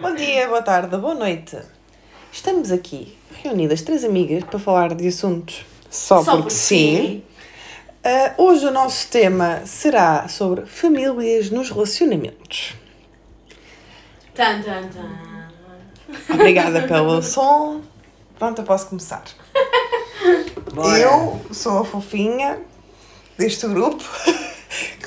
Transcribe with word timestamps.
Bom 0.00 0.12
dia, 0.16 0.48
boa 0.48 0.60
tarde, 0.60 0.96
boa 0.96 1.14
noite. 1.14 1.56
Estamos 2.32 2.72
aqui 2.72 3.16
reunidas 3.44 3.80
três 3.80 4.02
amigas 4.04 4.42
para 4.42 4.58
falar 4.58 4.92
de 4.92 5.06
assuntos 5.06 5.64
só, 5.88 6.16
Só 6.16 6.32
porque, 6.32 6.42
porque 6.42 6.50
sim. 6.50 6.96
sim. 6.96 7.22
Ah, 8.02 8.34
hoje 8.36 8.66
o 8.66 8.72
nosso 8.72 9.06
tema 9.08 9.64
será 9.64 10.26
sobre 10.26 10.66
famílias 10.66 11.48
nos 11.50 11.70
relacionamentos. 11.70 12.74
Tan, 14.34 14.62
tan, 14.62 14.88
tan. 14.88 16.34
Obrigada 16.34 16.82
pelo 16.88 17.22
som. 17.22 17.80
Pronto, 18.36 18.62
eu 18.62 18.64
posso 18.64 18.88
começar. 18.88 19.22
Bora. 20.74 20.98
Eu 20.98 21.40
sou 21.52 21.78
a 21.78 21.84
fofinha 21.84 22.58
deste 23.38 23.68
grupo 23.68 24.02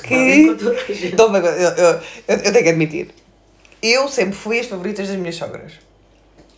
que. 0.01 0.15
bem, 0.15 0.47
eu, 0.47 0.57
eu, 0.57 2.01
eu, 2.25 2.35
eu 2.37 2.53
tenho 2.53 2.63
que 2.63 2.69
admitir. 2.69 3.26
Eu 3.81 4.07
sempre 4.07 4.35
fui 4.35 4.59
as 4.59 4.65
favoritas 4.67 5.07
das 5.07 5.17
minhas 5.17 5.35
sogras. 5.35 5.73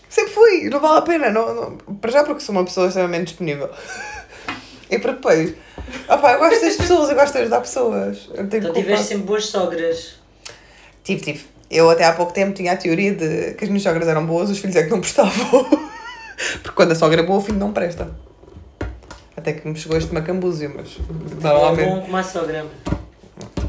Sempre 0.09 0.33
fui, 0.33 0.69
não 0.69 0.79
vale 0.79 0.99
a 0.99 1.01
pena. 1.01 1.29
Não, 1.29 1.53
não, 1.53 1.77
para 1.97 2.11
já 2.11 2.23
porque 2.23 2.41
sou 2.41 2.53
uma 2.55 2.63
pessoa 2.65 2.87
extremamente 2.87 3.27
disponível. 3.27 3.69
E 4.91 4.97
para 4.97 5.11
depois. 5.11 5.53
Opa, 6.09 6.31
eu 6.33 6.39
gosto 6.39 6.61
das 6.61 6.75
pessoas, 6.75 7.09
eu 7.11 7.15
gosto 7.15 7.33
de 7.33 7.39
ajudar 7.41 7.61
pessoas. 7.61 8.27
Então 8.35 8.73
tiveste 8.73 9.05
sempre 9.05 9.23
boas 9.25 9.45
sogras. 9.45 10.15
Tive, 11.03 11.21
tive. 11.21 11.45
Eu 11.69 11.87
até 11.91 12.05
há 12.05 12.13
pouco 12.13 12.33
tempo 12.33 12.53
tinha 12.53 12.71
a 12.73 12.75
teoria 12.75 13.13
de 13.13 13.53
que 13.53 13.65
as 13.65 13.69
minhas 13.69 13.83
sogras 13.83 14.07
eram 14.07 14.25
boas, 14.25 14.49
os 14.49 14.57
filhos 14.57 14.75
é 14.75 14.81
que 14.81 14.89
não 14.89 14.99
prestavam. 14.99 15.63
Porque 16.63 16.71
quando 16.73 16.93
a 16.93 16.95
sogra 16.95 17.21
é 17.21 17.23
boa, 17.23 17.37
o 17.37 17.41
filho 17.43 17.59
não 17.59 17.71
presta. 17.71 18.09
Até 19.37 19.53
que 19.53 19.67
me 19.67 19.75
chegou 19.75 19.95
este 19.95 20.11
macambúzio, 20.11 20.73
mas 20.75 20.97
É 20.97 21.43
normalmente. 21.43 21.87
bom 21.87 22.01
como 22.01 22.17
a 22.17 22.23
sogra. 22.23 22.65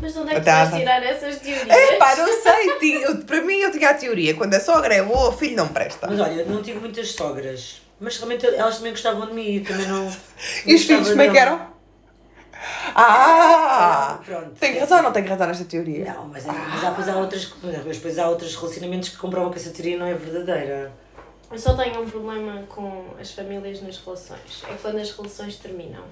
Mas 0.01 0.13
de 0.15 0.19
onde 0.19 0.31
é 0.31 0.35
que 0.35 0.41
tu 0.41 0.45
Tá, 0.45 0.65
vais 0.65 0.77
tirar 0.81 1.03
essas 1.03 1.37
teorias? 1.39 1.69
É 1.69 1.97
pá, 1.97 2.17
não 2.17 2.27
sei. 2.43 2.79
tinha- 2.79 3.01
eu- 3.07 3.19
para 3.25 3.41
mim 3.43 3.59
eu 3.59 3.71
tinha 3.71 3.91
a 3.91 3.95
teoria: 3.95 4.35
quando 4.35 4.55
a 4.55 4.61
sogra 4.61 4.95
é 4.95 5.03
boa, 5.03 5.29
o 5.29 5.33
filho 5.33 5.57
não 5.57 5.69
presta. 5.69 6.07
Mas 6.07 6.19
olha, 6.21 6.45
não 6.45 6.63
tive 6.63 6.79
muitas 6.81 7.13
sogras. 7.13 7.83
Mas 8.01 8.17
realmente 8.17 8.47
elas 8.47 8.77
também 8.79 8.92
gostavam 8.92 9.27
de 9.27 9.34
mim. 9.34 9.57
Eu 9.59 9.65
também 9.65 9.87
não. 9.87 10.11
E 10.67 10.75
os 10.75 10.84
filhos 10.84 11.09
como 11.11 11.20
é 11.23 11.29
que 11.31 11.39
eram? 11.39 11.69
Ah! 12.95 14.19
Pronto. 14.25 14.51
Tem 14.59 14.79
razão 14.79 14.98
ou 14.98 15.03
não 15.05 15.12
tem 15.12 15.25
razão 15.25 15.47
nesta 15.47 15.65
teoria? 15.65 16.12
Não, 16.14 16.27
mas, 16.29 16.47
é- 16.47 16.51
mas 16.53 16.85
há, 16.85 16.91
depois, 16.91 17.09
há 17.09 17.17
outras, 17.17 17.53
mas 17.62 17.97
depois 17.97 18.19
há 18.19 18.29
outros 18.29 18.55
relacionamentos 18.57 19.09
que 19.11 19.17
comprovam 19.17 19.51
que 19.51 19.59
essa 19.59 19.70
teoria 19.70 19.98
não 19.98 20.07
é 20.07 20.14
verdadeira. 20.14 20.92
Eu 21.51 21.59
só 21.59 21.75
tenho 21.75 22.01
um 22.01 22.09
problema 22.09 22.62
com 22.69 23.07
as 23.20 23.33
famílias 23.33 23.83
nas 23.83 23.98
relações. 24.05 24.62
É 24.70 24.75
quando 24.81 24.98
as 24.98 25.11
relações 25.11 25.57
terminam. 25.57 26.03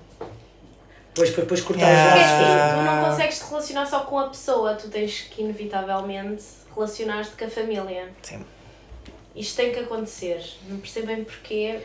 Depois, 1.18 1.30
para 1.30 1.42
depois 1.42 1.60
cortar 1.62 1.86
Ah. 1.86 2.10
Porque 2.12 2.18
os 2.18 2.30
assim, 2.30 2.42
laços. 2.44 2.78
tu 2.78 2.84
não 2.84 3.10
consegues 3.10 3.38
te 3.38 3.44
relacionar 3.50 3.86
só 3.86 4.00
com 4.00 4.18
a 4.18 4.28
pessoa, 4.28 4.74
tu 4.74 4.88
tens 4.88 5.20
que 5.30 5.42
inevitavelmente 5.42 6.44
relacionar-te 6.74 7.30
com 7.36 7.44
a 7.44 7.48
família. 7.50 8.08
Sim. 8.22 8.44
Isto 9.36 9.56
tem 9.56 9.72
que 9.72 9.78
acontecer. 9.80 10.42
Não 10.68 10.78
percebo 10.78 11.06
bem 11.08 11.22
porquê. 11.24 11.78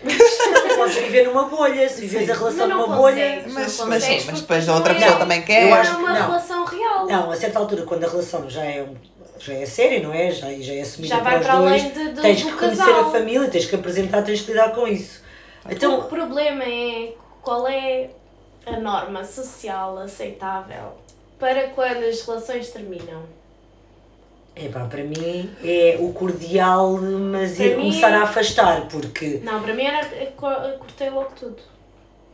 Podes 0.75 0.95
viver 0.95 1.25
numa 1.27 1.43
bolha. 1.43 1.87
Se 1.87 2.01
vives 2.01 2.27
a 2.29 2.33
relação 2.33 2.67
Mas 2.67 2.77
numa 2.77 2.95
bolha. 2.95 3.43
Mas, 3.47 3.77
não 3.77 3.87
mas 3.87 4.03
sim, 4.03 4.23
mas 4.25 4.41
depois 4.41 4.67
a 4.69 4.73
outra 4.75 4.93
é- 4.93 4.95
pessoa 4.95 5.17
também 5.19 5.41
quer. 5.43 5.63
Eu 5.63 5.69
Não 5.69 5.77
é 5.77 5.89
uma 5.91 6.13
não. 6.19 6.25
relação 6.27 6.65
real. 6.65 7.05
Não, 7.05 7.31
a 7.31 7.35
certa 7.35 7.59
altura, 7.59 7.83
quando 7.83 8.05
a 8.05 8.09
relação 8.09 8.49
já 8.49 8.63
é, 8.65 8.81
um- 8.81 8.95
já 9.39 9.53
é 9.53 9.65
séria, 9.67 9.99
não 10.01 10.11
é? 10.11 10.31
Já, 10.31 10.51
já 10.51 10.73
é 10.73 10.81
assumida 10.81 11.15
Já 11.15 11.21
vai 11.21 11.39
para 11.43 11.55
dois, 11.57 11.71
além 11.81 11.91
de- 11.91 12.09
do- 12.13 12.21
tens 12.23 12.41
do 12.41 12.49
que 12.51 12.57
conhecer 12.57 12.85
casal. 12.85 13.01
a 13.01 13.11
família, 13.11 13.47
tens 13.49 13.65
que 13.65 13.75
apresentar, 13.75 14.21
tens 14.23 14.41
que 14.41 14.51
lidar 14.51 14.71
com 14.73 14.87
isso. 14.87 15.21
o 15.65 15.71
Então, 15.71 16.01
problema 16.03 16.63
é 16.63 17.13
qual 17.43 17.67
é 17.67 18.09
a 18.65 18.77
norma 18.79 19.23
social 19.23 19.97
aceitável 19.99 20.93
para 21.39 21.69
quando 21.69 22.03
as 22.03 22.21
relações 22.25 22.69
terminam. 22.69 23.23
epá, 24.55 24.85
para 24.85 25.03
mim 25.03 25.49
é 25.63 25.97
o 25.99 26.13
cordial, 26.13 26.97
mas 27.01 27.55
Para 27.57 27.65
é 27.65 27.75
mim- 27.75 27.83
começar 27.89 28.13
a 28.13 28.23
afastar, 28.23 28.87
porque 28.87 29.41
Não, 29.43 29.61
para 29.61 29.73
mim 29.73 29.83
era 29.83 30.07
eu 30.15 30.27
co- 30.37 30.77
cortei 30.79 31.09
logo 31.09 31.31
tudo. 31.37 31.57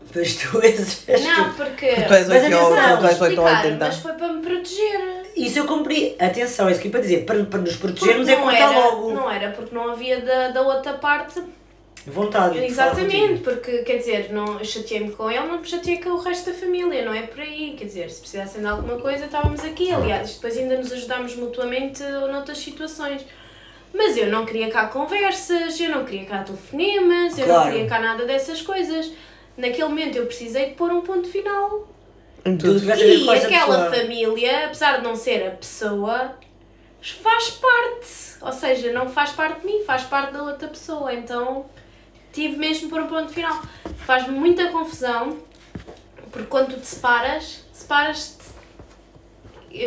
depois 0.05 0.35
tu 0.35 0.61
és. 0.61 1.07
és 1.07 1.23
Não, 1.23 1.49
tu. 1.51 1.55
porque. 1.55 1.87
Tu 1.95 2.13
és 2.13 2.27
Mas 2.27 2.43
8 2.43 2.45
atenção, 2.45 2.91
ou 2.91 2.97
tu 2.97 3.05
és 3.05 3.21
8 3.21 3.21
ou 3.21 3.47
explicar, 3.47 3.63
80. 3.65 3.85
mas 3.85 3.97
foi 3.99 4.13
para 4.13 4.27
me 4.33 4.41
proteger. 4.41 5.19
Isso 5.35 5.59
eu 5.59 5.65
cumpri. 5.67 6.15
Atenção, 6.19 6.67
é 6.67 6.71
isso 6.71 6.81
que 6.81 6.87
eu 6.87 6.89
ia 6.89 6.91
para 6.91 7.01
dizer. 7.01 7.25
Para, 7.25 7.43
para 7.45 7.59
nos 7.59 7.75
protegermos 7.77 8.27
Porque 8.29 8.55
é 8.55 8.61
era, 8.61 8.79
logo. 8.79 9.11
Não 9.13 9.31
era 9.31 9.51
porque 9.51 9.73
não 9.73 9.89
havia 9.91 10.19
da, 10.21 10.49
da 10.49 10.61
outra 10.61 10.93
parte. 10.93 11.41
Vontade. 12.09 12.59
de 12.59 12.73
falar 12.73 12.91
Exatamente, 12.91 13.41
porque 13.43 13.79
quer 13.83 13.97
dizer, 13.97 14.31
não, 14.31 14.59
eu 14.59 14.65
chateei-me 14.65 15.11
com 15.11 15.29
ele, 15.29 15.45
não 15.47 15.59
me 15.59 15.67
chateei 15.67 15.97
com 15.99 16.09
o 16.09 16.17
resto 16.19 16.49
da 16.51 16.55
família, 16.57 17.05
não 17.05 17.13
é 17.13 17.23
por 17.23 17.39
aí. 17.41 17.75
Quer 17.77 17.85
dizer, 17.85 18.09
se 18.09 18.19
precisassem 18.21 18.61
de 18.61 18.67
alguma 18.67 18.99
coisa, 18.99 19.25
estávamos 19.25 19.63
aqui. 19.63 19.91
Aliás, 19.91 20.35
depois 20.35 20.57
ainda 20.57 20.77
nos 20.77 20.91
ajudámos 20.91 21.35
mutuamente 21.35 22.03
noutras 22.03 22.57
situações. 22.57 23.25
Mas 23.93 24.15
eu 24.17 24.27
não 24.27 24.45
queria 24.45 24.69
cá 24.69 24.87
conversas, 24.87 25.79
eu 25.79 25.89
não 25.89 26.05
queria 26.05 26.25
cá 26.25 26.43
telefonemas, 26.43 27.37
eu 27.39 27.47
não 27.47 27.55
Claro. 27.55 27.71
queria 27.71 27.87
cá 27.87 27.99
nada 27.99 28.25
dessas 28.25 28.61
coisas. 28.61 29.11
Naquele 29.57 29.89
momento 29.89 30.15
eu 30.15 30.25
precisei 30.25 30.67
de 30.67 30.75
pôr 30.75 30.91
um 30.91 31.01
ponto 31.01 31.27
final. 31.27 31.87
Tudo 32.43 32.83
E 32.85 32.91
aquela 32.91 33.89
pessoa. 33.89 33.91
família, 33.93 34.65
apesar 34.65 34.97
de 34.97 35.03
não 35.03 35.15
ser 35.15 35.45
a 35.47 35.51
pessoa, 35.51 36.35
faz 37.01 37.49
parte. 37.49 38.07
Ou 38.41 38.51
seja, 38.53 38.91
não 38.93 39.09
faz 39.09 39.31
parte 39.31 39.61
de 39.61 39.65
mim, 39.65 39.83
faz 39.85 40.03
parte 40.03 40.33
da 40.33 40.43
outra 40.43 40.67
pessoa. 40.67 41.13
Então 41.13 41.65
tive 42.33 42.57
mesmo 42.57 42.89
por 42.89 43.01
um 43.01 43.07
ponto 43.07 43.29
final. 43.31 43.61
Faz-me 44.05 44.37
muita 44.37 44.69
confusão, 44.71 45.37
porque 46.31 46.47
quando 46.47 46.73
tu 46.75 46.79
te 46.79 46.87
separas, 46.87 47.63
separas-te. 47.73 48.49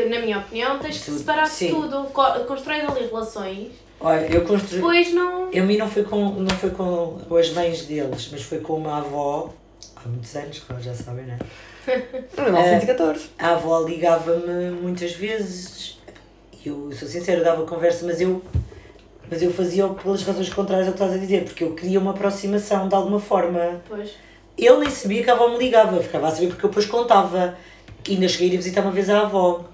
Na 0.08 0.20
minha 0.20 0.38
opinião, 0.38 0.78
tens 0.78 1.02
que 1.02 1.10
separar 1.10 1.48
de 1.48 1.68
tudo, 1.68 2.04
co- 2.12 2.44
constróis 2.46 2.88
ali 2.88 3.04
relações, 3.06 3.72
Olha, 4.00 4.26
eu 4.32 4.44
construí. 4.44 4.76
depois 4.76 5.12
não. 5.12 5.50
Eu, 5.52 5.64
a 5.64 5.66
mim 5.66 5.76
não 5.76 5.88
foi, 5.90 6.04
com, 6.04 6.30
não 6.34 6.56
foi 6.56 6.70
com, 6.70 7.18
as 7.36 7.50
mães 7.50 7.84
deles, 7.86 8.28
mas 8.30 8.42
foi 8.42 8.58
com 8.60 8.74
uma 8.74 8.98
avó, 8.98 9.52
há 9.96 10.08
muitos 10.08 10.34
anos, 10.36 10.60
como 10.60 10.80
já 10.80 10.94
sabem, 10.94 11.26
não 11.26 11.34
é? 11.34 11.38
1914. 12.40 13.30
A 13.38 13.50
avó 13.50 13.80
ligava-me 13.80 14.70
muitas 14.70 15.12
vezes, 15.14 15.98
e 16.64 16.68
eu, 16.68 16.92
sou 16.92 17.08
sincero, 17.08 17.40
eu 17.40 17.44
dava 17.44 17.66
conversa, 17.66 18.06
mas 18.06 18.20
eu, 18.20 18.40
mas 19.32 19.40
eu 19.40 19.50
fazia 19.50 19.88
pelas 19.88 20.22
razões 20.24 20.52
contrárias 20.52 20.86
ao 20.86 20.92
que 20.92 21.02
estás 21.02 21.16
a 21.16 21.18
dizer, 21.18 21.44
porque 21.44 21.64
eu 21.64 21.74
queria 21.74 21.98
uma 21.98 22.10
aproximação 22.10 22.86
de 22.86 22.94
alguma 22.94 23.18
forma. 23.18 23.80
Pois. 23.88 24.10
Ele 24.58 24.76
nem 24.80 24.90
sabia 24.90 25.24
que 25.24 25.30
a 25.30 25.32
avó 25.32 25.48
me 25.48 25.56
ligava, 25.56 25.96
eu 25.96 26.02
ficava 26.02 26.28
a 26.28 26.30
saber 26.30 26.48
porque 26.48 26.66
eu 26.66 26.68
depois 26.68 26.84
contava. 26.84 27.56
E 28.06 28.12
ainda 28.12 28.28
cheguei 28.28 28.50
a 28.50 28.52
ir 28.52 28.56
visitar 28.58 28.82
uma 28.82 28.90
vez 28.90 29.08
a 29.08 29.22
avó. 29.22 29.64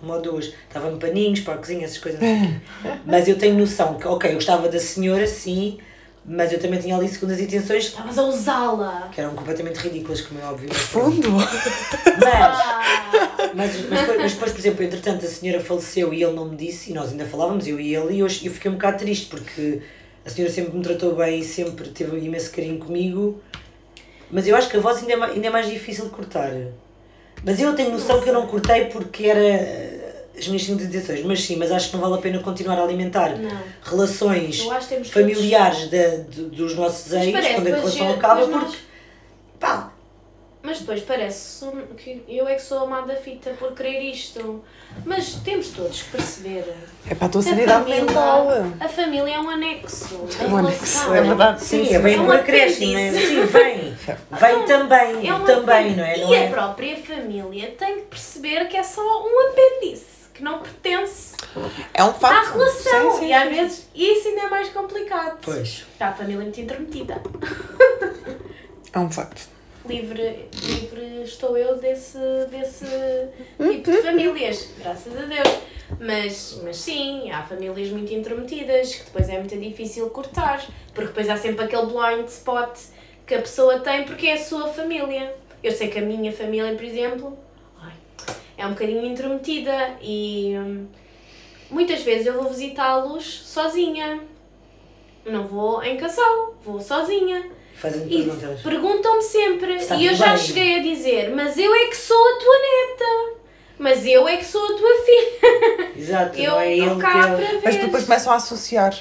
Uma 0.00 0.14
ou 0.14 0.22
duas. 0.22 0.54
Estava-me 0.68 0.96
paninhos 0.96 1.40
para 1.40 1.54
a 1.54 1.56
cozinha, 1.56 1.84
essas 1.84 1.98
coisas. 1.98 2.20
quê. 2.20 2.54
Mas 3.04 3.26
eu 3.26 3.36
tenho 3.36 3.58
noção 3.58 3.94
que, 3.94 4.06
ok, 4.06 4.30
eu 4.30 4.34
gostava 4.36 4.68
da 4.68 4.78
senhora, 4.78 5.26
sim, 5.26 5.78
mas 6.24 6.52
eu 6.52 6.60
também 6.60 6.78
tinha 6.80 6.96
ali 6.96 7.08
segundas 7.08 7.40
intenções 7.40 7.86
Estavas 7.86 8.16
a 8.18 8.22
usá-la. 8.22 9.08
que 9.12 9.20
eram 9.20 9.34
completamente 9.34 9.76
ridículas, 9.76 10.20
como 10.20 10.40
é 10.40 10.44
óbvio. 10.44 10.72
Fundo. 10.72 11.30
Mas, 11.32 11.46
Ah, 12.24 13.50
mas, 13.54 13.88
mas, 13.88 14.00
depois, 14.00 14.18
mas 14.20 14.32
depois, 14.32 14.52
por 14.52 14.58
exemplo, 14.60 14.84
entretanto 14.84 15.26
a 15.26 15.28
senhora 15.28 15.60
faleceu 15.60 16.14
e 16.14 16.22
ele 16.22 16.32
não 16.32 16.46
me 16.46 16.56
disse, 16.56 16.90
e 16.90 16.94
nós 16.94 17.10
ainda 17.10 17.24
falávamos, 17.26 17.66
eu 17.66 17.80
e 17.80 17.94
ele, 17.94 18.14
e 18.16 18.22
hoje 18.22 18.46
eu 18.46 18.52
fiquei 18.52 18.70
um 18.70 18.74
bocado 18.74 18.98
triste 18.98 19.26
porque 19.26 19.82
a 20.24 20.30
senhora 20.30 20.52
sempre 20.52 20.76
me 20.76 20.82
tratou 20.82 21.14
bem 21.16 21.40
e 21.40 21.44
sempre 21.44 21.88
teve 21.88 22.16
imenso 22.18 22.52
carinho 22.52 22.78
comigo. 22.78 23.40
Mas 24.30 24.46
eu 24.46 24.56
acho 24.56 24.68
que 24.70 24.76
a 24.76 24.80
voz 24.80 24.98
ainda 24.98 25.12
é, 25.12 25.30
ainda 25.32 25.46
é 25.46 25.50
mais 25.50 25.68
difícil 25.68 26.04
de 26.04 26.10
cortar. 26.10 26.52
Mas 27.44 27.60
eu 27.60 27.74
tenho 27.74 27.90
noção 27.90 28.20
que 28.20 28.28
eu 28.28 28.32
não 28.32 28.46
cortei 28.46 28.84
porque 28.86 29.26
era 29.26 30.01
as 30.36 30.48
minhas 30.48 30.68
intenções. 30.68 31.22
Mas 31.24 31.42
sim, 31.44 31.56
mas 31.56 31.70
acho 31.72 31.90
que 31.90 31.96
não 31.96 32.02
vale 32.02 32.14
a 32.14 32.18
pena 32.22 32.38
continuar 32.40 32.78
a 32.78 32.82
alimentar 32.84 33.36
Não. 33.38 33.50
relações 33.82 34.62
familiares 35.10 35.88
da- 35.90 36.16
do- 36.28 36.48
dos 36.50 36.74
nossos 36.76 37.12
ex 37.12 37.32
quando 37.54 37.66
a 37.66 37.76
relação 37.76 38.08
eu- 38.08 38.14
acaba 38.14 38.34
depois 38.46 38.50
nós- 38.56 38.64
porque. 38.70 38.82
Pá, 39.60 39.88
Mas 40.64 40.78
depois 40.78 41.02
parece 41.02 41.66
que 41.96 42.22
eu 42.28 42.46
é 42.46 42.54
que 42.54 42.62
sou 42.62 42.84
amada 42.84 43.16
fita 43.16 43.50
por 43.58 43.72
querer 43.72 44.00
isto. 44.00 44.62
Mas 45.04 45.34
temos 45.44 45.70
todos 45.70 46.02
que 46.02 46.10
perceber. 46.12 46.64
É 47.10 47.16
para 47.16 47.26
a 47.26 47.30
tua 47.30 47.40
a 47.40 47.44
sanidade 47.44 47.82
família- 47.82 48.04
mental. 48.04 48.48
A 48.78 48.88
família 48.88 49.34
é 49.34 49.40
um 49.40 49.50
anexo. 49.50 50.20
É 50.40 50.44
um 50.46 50.56
anexo, 50.58 51.12
é 51.14 51.20
verdade. 51.20 51.64
Sim, 51.64 51.84
sim, 51.84 51.94
é 51.94 51.98
bem 51.98 52.14
É 52.14 52.20
um 52.20 52.30
acréscimo, 52.30 52.92
né? 52.92 53.08
apêndice. 53.08 53.26
Sim, 53.34 53.44
vem. 53.46 53.92
Vem 54.30 54.66
também, 54.66 55.28
É 55.28 55.38
também, 55.44 55.92
apêndice. 55.92 55.96
não 55.96 56.04
é? 56.04 56.16
E 56.16 56.20
Não 56.20 56.32
a 56.32 56.36
é? 56.36 56.48
própria 56.50 56.96
família 56.96 57.74
tem 57.76 57.96
que 57.96 58.02
perceber 58.02 58.68
que 58.68 58.76
é 58.76 58.82
só 58.84 59.02
um 59.02 59.48
apêndice, 59.50 60.21
que 60.34 60.42
não 60.42 60.60
pertence 60.60 61.36
É 61.94 62.02
um 62.04 62.12
facto. 62.14 62.48
à 62.48 62.52
relação. 62.52 63.12
Sim, 63.12 63.18
sim, 63.20 63.26
e 63.28 63.32
às 63.32 63.48
sim. 63.48 63.54
vezes 63.54 63.88
isso 63.94 64.28
ainda 64.28 64.40
é 64.42 64.48
mais 64.48 64.68
complicado. 64.70 65.38
Pois. 65.42 65.86
Está 65.92 66.08
a 66.08 66.12
família 66.12 66.42
muito 66.42 66.60
intermetida. 66.60 67.20
É 68.92 68.98
um 68.98 69.10
facto. 69.10 69.48
livre, 69.86 70.48
livre 70.62 71.22
estou 71.22 71.56
eu 71.56 71.76
desse, 71.78 72.18
desse 72.50 72.84
tipo 73.58 73.90
de 73.90 74.02
famílias, 74.02 74.68
graças 74.78 75.16
a 75.16 75.22
Deus. 75.22 75.58
Mas, 76.00 76.60
mas 76.62 76.76
sim, 76.76 77.30
há 77.30 77.42
famílias 77.42 77.88
muito 77.90 78.12
intrometidas 78.12 78.94
que 78.94 79.04
depois 79.04 79.28
é 79.28 79.38
muito 79.38 79.56
difícil 79.58 80.08
cortar, 80.10 80.64
porque 80.94 81.08
depois 81.08 81.28
há 81.28 81.36
sempre 81.36 81.64
aquele 81.64 81.86
blind 81.86 82.26
spot 82.28 82.78
que 83.26 83.34
a 83.34 83.40
pessoa 83.40 83.78
tem 83.80 84.04
porque 84.04 84.26
é 84.26 84.34
a 84.34 84.42
sua 84.42 84.68
família. 84.68 85.34
Eu 85.62 85.70
sei 85.72 85.88
que 85.88 85.98
a 85.98 86.02
minha 86.02 86.32
família, 86.32 86.74
por 86.74 86.84
exemplo, 86.84 87.38
é 88.56 88.66
um 88.66 88.70
bocadinho 88.70 89.04
intrometida 89.06 89.96
e 90.00 90.54
hum, 90.56 90.86
muitas 91.70 92.02
vezes 92.02 92.26
eu 92.26 92.34
vou 92.34 92.50
visitá-los 92.50 93.24
sozinha. 93.46 94.20
Não 95.24 95.44
vou 95.46 95.82
em 95.82 95.96
casal, 95.96 96.54
vou 96.64 96.80
sozinha. 96.80 97.50
Fazem 97.76 98.06
E 98.08 98.24
perguntas. 98.24 98.60
perguntam-me 98.62 99.22
sempre. 99.22 99.74
Está 99.76 99.96
e 99.96 100.06
eu 100.06 100.12
tudo 100.12 100.18
já 100.18 100.34
bem. 100.34 100.36
cheguei 100.38 100.78
a 100.78 100.82
dizer: 100.82 101.30
Mas 101.34 101.56
eu 101.58 101.74
é 101.74 101.86
que 101.86 101.96
sou 101.96 102.16
a 102.16 102.38
tua 102.38 102.54
neta. 102.58 103.42
Mas 103.78 104.06
eu 104.06 104.28
é 104.28 104.36
que 104.36 104.44
sou 104.44 104.62
a 104.64 104.76
tua 104.76 104.94
filha. 105.04 105.92
Exato, 105.96 106.38
Eu 106.38 106.50
não 106.52 106.60
é 106.60 106.72
estou 106.76 106.92
ele 106.92 107.00
cá 107.00 107.12
que 107.12 107.18
para 107.18 107.38
ele... 107.42 107.46
ver. 107.52 107.60
Mas 107.64 107.76
depois 107.76 108.04
começam 108.04 108.32
a 108.32 108.36
associar. 108.36 108.94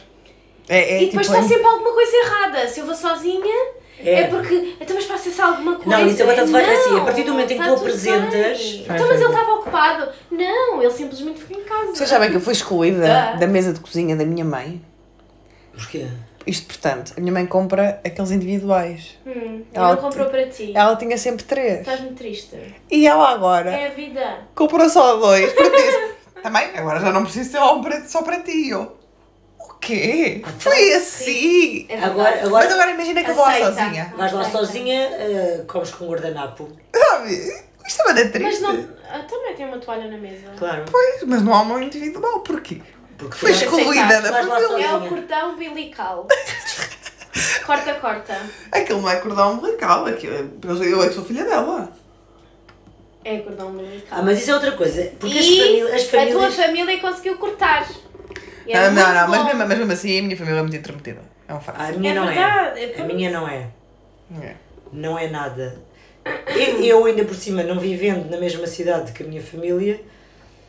É, 0.70 0.80
é 0.98 1.04
E 1.04 1.06
depois 1.08 1.28
tipo, 1.28 1.38
está 1.40 1.48
sempre 1.48 1.66
alguma 1.68 1.92
coisa 1.94 2.16
errada. 2.18 2.68
Se 2.68 2.80
eu 2.80 2.86
vou 2.86 2.96
sozinha, 2.96 3.68
é, 4.04 4.22
É. 4.22 4.28
porque. 4.28 4.76
Então, 4.80 4.96
mas 4.96 5.06
passa-se 5.06 5.42
alguma 5.42 5.76
coisa. 5.76 5.90
Não, 5.90 6.08
isso 6.08 6.22
é 6.22 6.26
batata 6.26 6.48
vai- 6.48 6.76
assim, 6.76 6.98
a 6.98 7.02
partir 7.02 7.24
do 7.24 7.32
momento 7.32 7.52
em 7.52 7.56
que 7.58 7.62
está 7.62 7.76
tu 7.76 7.80
apresentas- 7.80 8.32
bem. 8.62 8.82
Então, 8.84 9.08
mas 9.08 9.22
ele 9.22 9.26
estava 9.30 9.52
ocupado. 9.54 10.12
Não, 10.32 10.82
ele 10.82 10.92
simplesmente 10.92 11.40
ficou 11.40 11.58
em 11.62 11.64
casa. 11.66 11.96
Vocês 11.96 12.10
sabem 12.10 12.30
que 12.30 12.36
eu 12.38 12.42
fui 12.42 12.54
excluída 12.54 13.06
Tá. 13.08 13.32
da 13.34 13.48
mesa 13.48 13.74
de 13.74 13.80
cozinha 13.80 14.16
da 14.16 14.26
minha 14.26 14.46
mãe? 14.46 14.82
Porquê? 15.74 16.08
Isto, 16.46 16.66
portanto, 16.68 17.14
a 17.16 17.22
minha 17.22 17.32
mãe 17.32 17.46
compra 17.46 18.02
aqueles 18.04 18.32
individuais. 18.32 19.18
Hum, 19.28 19.64
Ela 19.74 19.90
ele 19.92 19.96
não 19.96 20.10
comprou 20.10 20.28
para 20.28 20.48
ti. 20.48 20.72
Ela 20.76 20.96
tinha 20.96 21.16
sempre 21.18 21.44
três. 21.44 21.82
Estás-me 21.82 22.12
triste. 22.14 22.58
E 22.90 23.06
ela 23.08 23.30
agora 23.30 23.70
É 23.70 23.88
a 23.88 23.92
vida. 23.92 24.40
comprou 24.56 24.90
só 24.90 25.18
dois. 25.18 25.52
Porque 25.54 25.70
disse, 25.78 26.14
também, 26.42 26.66
agora 26.76 27.00
já 27.00 27.12
não 27.12 27.24
preciso 27.24 27.52
ter 27.52 27.60
um 27.60 27.82
para- 27.82 28.04
só 28.06 28.24
para 28.24 28.40
ti. 28.40 28.70
Eu, 28.70 28.98
quê? 29.82 30.42
Foi 30.60 30.94
assim? 30.94 31.86
É. 31.90 32.00
Agora, 32.00 32.46
agora 32.46 32.66
Mas 32.66 32.74
agora 32.74 32.92
imagina 32.92 33.24
que 33.24 33.32
eu 33.32 33.36
vou 33.36 33.44
lá 33.44 33.52
Aceita. 33.52 33.74
sozinha. 33.74 34.14
vais 34.16 34.32
lá 34.32 34.44
sozinha, 34.44 35.00
eh, 35.14 35.64
comes 35.68 35.90
com 35.92 36.06
um 36.06 36.10
guardanapo. 36.10 36.70
Sabe? 36.96 37.64
Isto 37.86 38.02
é 38.02 38.06
uma 38.06 38.14
triste. 38.14 38.42
Mas 38.42 38.62
não. 38.62 38.90
Ah, 39.12 39.20
também 39.28 39.56
tem 39.56 39.66
uma 39.66 39.80
toalha 39.80 40.10
na 40.10 40.18
mesa. 40.18 40.48
Claro. 40.58 40.86
Pois, 40.90 41.24
mas 41.24 41.42
não 41.42 41.54
há 41.54 41.64
um 41.64 41.82
individual. 41.82 42.40
Porquê? 42.42 42.82
Porque 43.18 43.36
Foi 43.36 43.52
excluída 43.52 44.22
da 44.22 44.32
família. 44.32 44.86
É 44.86 44.96
o 44.96 45.10
cordão 45.10 45.52
umbilical. 45.52 46.28
corta, 47.66 47.94
corta. 47.96 48.38
Aquilo 48.72 49.02
não 49.02 49.10
é 49.10 49.18
cordão 49.18 49.54
umbilical. 49.54 50.06
Aquilo, 50.06 50.34
eu, 50.64 50.84
eu 50.84 51.04
é 51.04 51.08
que 51.10 51.16
sou 51.16 51.26
filha 51.26 51.44
dela. 51.44 51.92
É 53.24 53.40
cordão 53.40 53.70
umbilical. 53.70 54.20
Ah, 54.20 54.22
mas 54.22 54.40
isso 54.40 54.52
é 54.52 54.54
outra 54.54 54.72
coisa. 54.72 55.12
Porque 55.20 55.38
as, 55.38 55.46
e 55.46 55.58
famílias, 55.58 55.94
as 55.94 56.02
a 56.02 56.10
tua 56.10 56.20
famílias... 56.20 56.56
família 56.56 57.00
conseguiu 57.00 57.38
cortar. 57.38 57.88
Ah, 58.74 58.90
não, 58.92 59.14
não, 59.14 59.28
mas 59.30 59.44
mesmo, 59.46 59.60
mas 59.60 59.70
mesmo 59.78 59.92
assim 59.92 60.20
a 60.20 60.24
minha 60.24 60.38
família 60.38 60.60
é 60.60 60.62
muito 60.62 60.76
intrometida. 60.78 61.22
É 61.48 61.54
um 61.54 61.60
facto. 61.60 61.80
A 61.82 61.92
minha 61.94 62.12
É 62.12 62.16
não 62.16 62.26
verdade, 62.28 62.80
é. 62.80 62.94
é 62.98 63.02
A 63.02 63.06
minha 63.06 63.32
não 63.32 63.48
é. 63.48 63.68
É. 64.42 64.56
Não 64.94 65.18
é 65.18 65.30
nada. 65.30 65.78
Eu, 66.48 66.84
eu 66.84 67.06
ainda 67.06 67.24
por 67.26 67.36
cima, 67.36 67.64
não 67.64 67.80
vivendo 67.80 68.30
na 68.30 68.38
mesma 68.38 68.68
cidade 68.68 69.12
que 69.12 69.24
a 69.24 69.26
minha 69.26 69.42
família, 69.42 70.00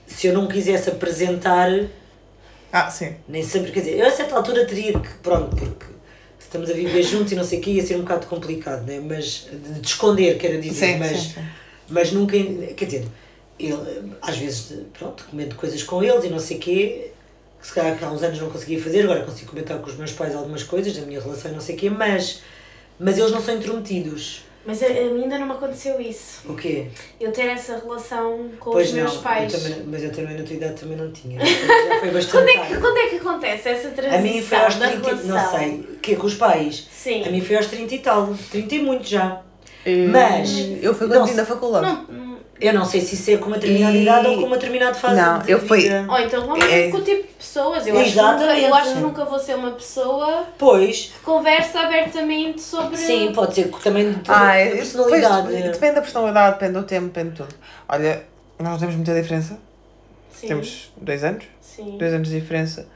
se 0.06 0.26
eu 0.26 0.32
não 0.32 0.46
quisesse 0.48 0.88
apresentar, 0.90 1.68
Ah, 2.72 2.90
sim. 2.90 3.14
nem 3.28 3.42
sempre, 3.42 3.70
quer 3.70 3.80
dizer, 3.80 3.98
eu 3.98 4.06
a 4.06 4.10
certa 4.10 4.34
altura 4.34 4.64
teria 4.66 4.98
que, 4.98 5.08
pronto, 5.22 5.54
porque 5.54 5.84
se 6.38 6.46
estamos 6.46 6.70
a 6.70 6.72
viver 6.72 7.02
juntos 7.02 7.32
e 7.32 7.34
não 7.34 7.44
sei 7.44 7.58
o 7.58 7.62
que, 7.62 7.70
ia 7.72 7.84
ser 7.84 7.96
um 7.96 8.00
bocado 8.00 8.26
complicado, 8.26 8.86
né? 8.86 8.98
mas 9.04 9.46
de, 9.52 9.80
de 9.80 9.86
esconder, 9.86 10.38
quero 10.38 10.58
dizer, 10.60 10.86
Sim, 10.94 10.98
mas, 10.98 11.18
sim, 11.20 11.28
sim. 11.34 11.44
mas 11.90 12.12
nunca, 12.12 12.36
quer 12.74 12.84
dizer, 12.86 13.06
ele, 13.58 14.12
às 14.22 14.38
vezes, 14.38 14.74
pronto, 14.98 15.26
comento 15.30 15.54
coisas 15.56 15.82
com 15.82 16.02
eles 16.02 16.24
e 16.24 16.28
não 16.30 16.38
sei 16.38 16.56
o 16.56 16.60
quê, 16.60 17.11
que 17.62 17.66
se 17.68 17.72
calhar 17.74 17.96
há 18.02 18.10
uns 18.10 18.22
anos 18.22 18.38
não 18.40 18.50
conseguia 18.50 18.78
fazer, 18.82 19.04
agora 19.04 19.22
consigo 19.22 19.50
comentar 19.52 19.78
com 19.78 19.88
os 19.88 19.96
meus 19.96 20.12
pais 20.12 20.34
algumas 20.34 20.62
coisas 20.64 20.94
da 20.94 21.06
minha 21.06 21.20
relação 21.20 21.50
e 21.50 21.54
não 21.54 21.60
sei 21.60 21.76
o 21.76 21.78
quê, 21.78 21.88
mas, 21.88 22.42
mas 22.98 23.16
eles 23.16 23.30
não 23.30 23.40
são 23.40 23.54
intrometidos. 23.54 24.42
Mas 24.64 24.80
a, 24.80 24.86
a 24.86 24.90
mim 24.90 25.22
ainda 25.24 25.38
não 25.40 25.46
me 25.46 25.52
aconteceu 25.54 26.00
isso. 26.00 26.40
O 26.48 26.54
quê? 26.54 26.86
Eu 27.20 27.32
ter 27.32 27.46
essa 27.48 27.78
relação 27.78 28.48
com 28.60 28.70
Pois 28.70 28.88
os 28.88 28.94
não, 28.94 29.02
meus 29.04 29.16
pais. 29.16 29.52
eu 29.52 29.60
também, 29.60 29.84
mas 29.88 30.02
eu 30.04 30.12
também 30.12 30.36
na 30.38 30.44
tua 30.44 30.54
idade 30.54 30.74
também 30.80 30.96
não 30.96 31.10
tinha. 31.10 31.40
Já 31.44 31.98
foi 32.00 32.10
bastante 32.14 32.30
Quando 32.30 32.48
é, 32.48 32.52
que, 32.52 32.58
tarde. 32.58 32.78
quando 32.78 32.96
é 32.96 33.06
que 33.08 33.16
acontece 33.16 33.68
essa 33.70 33.88
transição 33.90 34.18
A 34.18 34.22
mim 34.22 34.40
foi 34.42 34.58
aos 34.58 34.74
da 34.76 34.88
30, 34.88 35.06
relação? 35.08 35.28
não 35.28 35.50
sei, 35.58 35.88
que 36.00 36.14
com 36.16 36.26
os 36.28 36.34
pais. 36.34 36.86
Sim. 36.92 37.24
A 37.26 37.30
mim 37.30 37.40
foi 37.40 37.56
aos 37.56 37.66
30 37.66 37.94
e 37.94 37.98
tal, 37.98 38.34
30 38.52 38.74
e 38.74 38.78
muito 38.80 39.04
já. 39.08 39.40
E- 39.84 40.06
Mas, 40.06 40.50
Eu 40.80 40.94
fui 40.94 41.08
não 41.08 41.16
quando 41.16 41.28
vim 41.30 41.34
da 41.36 41.44
faculdade. 41.46 41.86
Não, 41.86 42.02
hum, 42.08 42.31
Eu 42.62 42.72
não 42.72 42.84
sei 42.84 43.00
se 43.00 43.14
isso 43.16 43.30
é 43.32 43.36
com 43.38 43.46
uma 43.46 43.58
determinada 43.58 43.96
E- 43.96 44.02
idade 44.02 44.26
ou 44.28 44.36
com 44.40 44.46
uma 44.46 44.56
determinada 44.56 44.94
fase 44.94 45.20
Não, 45.20 45.38
de 45.40 45.50
eu 45.50 45.58
fui- 45.58 45.80
vida. 45.80 46.06
ou 46.08 46.18
então 46.20 46.46
vamos 46.46 46.64
É. 46.64 46.90
com 46.90 46.98
o 46.98 47.02
tipo 47.02 47.22
de 47.26 47.32
pessoas. 47.34 47.86
Eu 47.86 47.98
acho, 47.98 48.12
que 48.12 48.16
nunca, 48.22 48.44
eu 48.58 48.74
acho 48.74 48.92
que 48.94 49.00
nunca 49.00 49.24
vou 49.24 49.38
ser 49.38 49.54
uma 49.56 49.72
pessoa 49.72 50.46
Pois, 50.56 51.12
que 51.12 51.20
conversa 51.24 51.80
abertamente 51.80 52.60
sobre. 52.62 52.96
sim, 52.96 53.32
pode 53.34 53.54
ser 53.56 53.68
também 53.82 54.12
de 54.12 54.30
Ah, 54.30 54.46
da 54.46 54.56
é, 54.56 54.70
personalidade. 54.76 55.46
depois, 55.48 55.72
depende 55.72 55.94
da 55.96 56.00
personalidade, 56.02 56.52
depende 56.54 56.72
do 56.78 56.82
tempo, 56.84 57.06
depende 57.06 57.30
de 57.30 57.36
tudo. 57.38 57.54
Olha, 57.88 58.22
nós 58.60 58.70
não 58.72 58.78
temos 58.78 58.94
muita 58.94 59.12
diferença. 59.20 59.58
Sim, 60.30 60.46
Temos 60.48 60.92
dois 60.96 61.24
anos. 61.24 61.44
sim. 61.60 61.96
Dois 61.98 62.12
anos 62.14 62.28
de 62.28 62.40
diferença. 62.40 62.86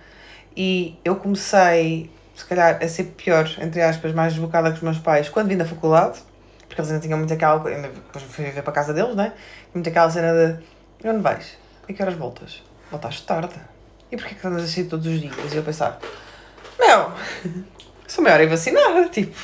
E 0.57 0.95
eu 1.05 1.17
comecei, 1.17 2.09
se 2.35 2.45
calhar, 2.45 2.79
a 2.83 2.89
ser 2.89 3.05
pior, 3.17 3.49
entre 3.61 3.83
aspas, 3.83 4.13
mais 4.13 4.33
desbocada 4.33 4.71
que 4.71 4.77
os 4.77 4.83
meus 4.83 4.99
pais 4.99 5.29
quando 5.29 5.49
vim 5.49 5.57
da 5.57 5.65
faculdade. 5.65 6.19
Porque 6.77 6.83
eles 6.83 6.91
ainda 6.93 7.03
tinham 7.03 7.19
muito 7.19 7.33
aquela 7.33 7.59
coisa. 7.59 7.81
Depois 7.81 8.23
fui 8.25 8.45
viver 8.45 8.61
para 8.61 8.71
a 8.71 8.75
casa 8.75 8.93
deles, 8.93 9.17
né? 9.17 9.33
Muito 9.73 9.89
aquela 9.89 10.11
cena 10.11 10.63
de 11.01 11.09
onde 11.09 11.23
vais? 11.23 11.57
A 11.89 11.93
que 11.93 12.03
horas 12.03 12.15
voltas? 12.15 12.63
Voltaste 12.91 13.23
tarde. 13.23 13.55
E 14.13 14.17
porquê 14.17 14.35
que 14.35 14.47
andas 14.47 14.65
a 14.65 14.67
sair 14.67 14.85
todos 14.85 15.07
os 15.07 15.19
dias? 15.19 15.55
E 15.55 15.57
eu 15.57 15.63
pensar, 15.63 15.99
meu, 16.79 17.13
sou 18.07 18.23
maior 18.23 18.43
em 18.43 18.47
vacinar, 18.47 19.09
tipo. 19.09 19.35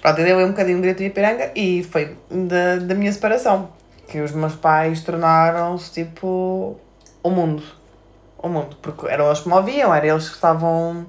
Pronto, 0.00 0.20
eu 0.20 0.24
dei 0.24 0.34
um 0.36 0.50
bocadinho 0.50 0.76
de 0.76 0.82
direito 0.82 0.98
de 0.98 1.06
Ipiranga 1.06 1.50
e 1.56 1.82
foi 1.82 2.16
da, 2.30 2.76
da 2.76 2.94
minha 2.94 3.12
separação. 3.12 3.70
Que 4.06 4.20
os 4.20 4.30
meus 4.30 4.54
pais 4.54 5.00
tornaram-se 5.02 5.90
tipo 5.90 6.78
o 7.24 7.30
mundo. 7.30 7.64
O 8.38 8.48
mundo. 8.48 8.76
Porque 8.80 9.08
eram 9.08 9.26
eles 9.26 9.40
que 9.40 9.48
me 9.48 9.54
ouviam, 9.54 9.92
eram 9.92 10.06
eles 10.06 10.28
que 10.28 10.36
estavam 10.36 11.04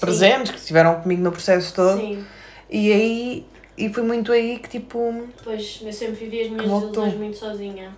presentes, 0.00 0.50
que 0.50 0.56
estiveram 0.56 1.02
comigo 1.02 1.20
no 1.20 1.30
processo 1.30 1.74
todo. 1.74 1.98
Sim. 1.98 2.24
E 2.70 2.90
aí, 2.90 3.46
e 3.78 3.92
foi 3.92 4.02
muito 4.02 4.32
aí 4.32 4.58
que 4.58 4.68
tipo. 4.68 5.26
Pois, 5.44 5.80
eu 5.84 5.92
sempre 5.92 6.14
vivi 6.16 6.42
as 6.42 6.50
minhas 6.50 6.66
ilusões 6.66 7.14
muito 7.14 7.36
sozinha. 7.38 7.94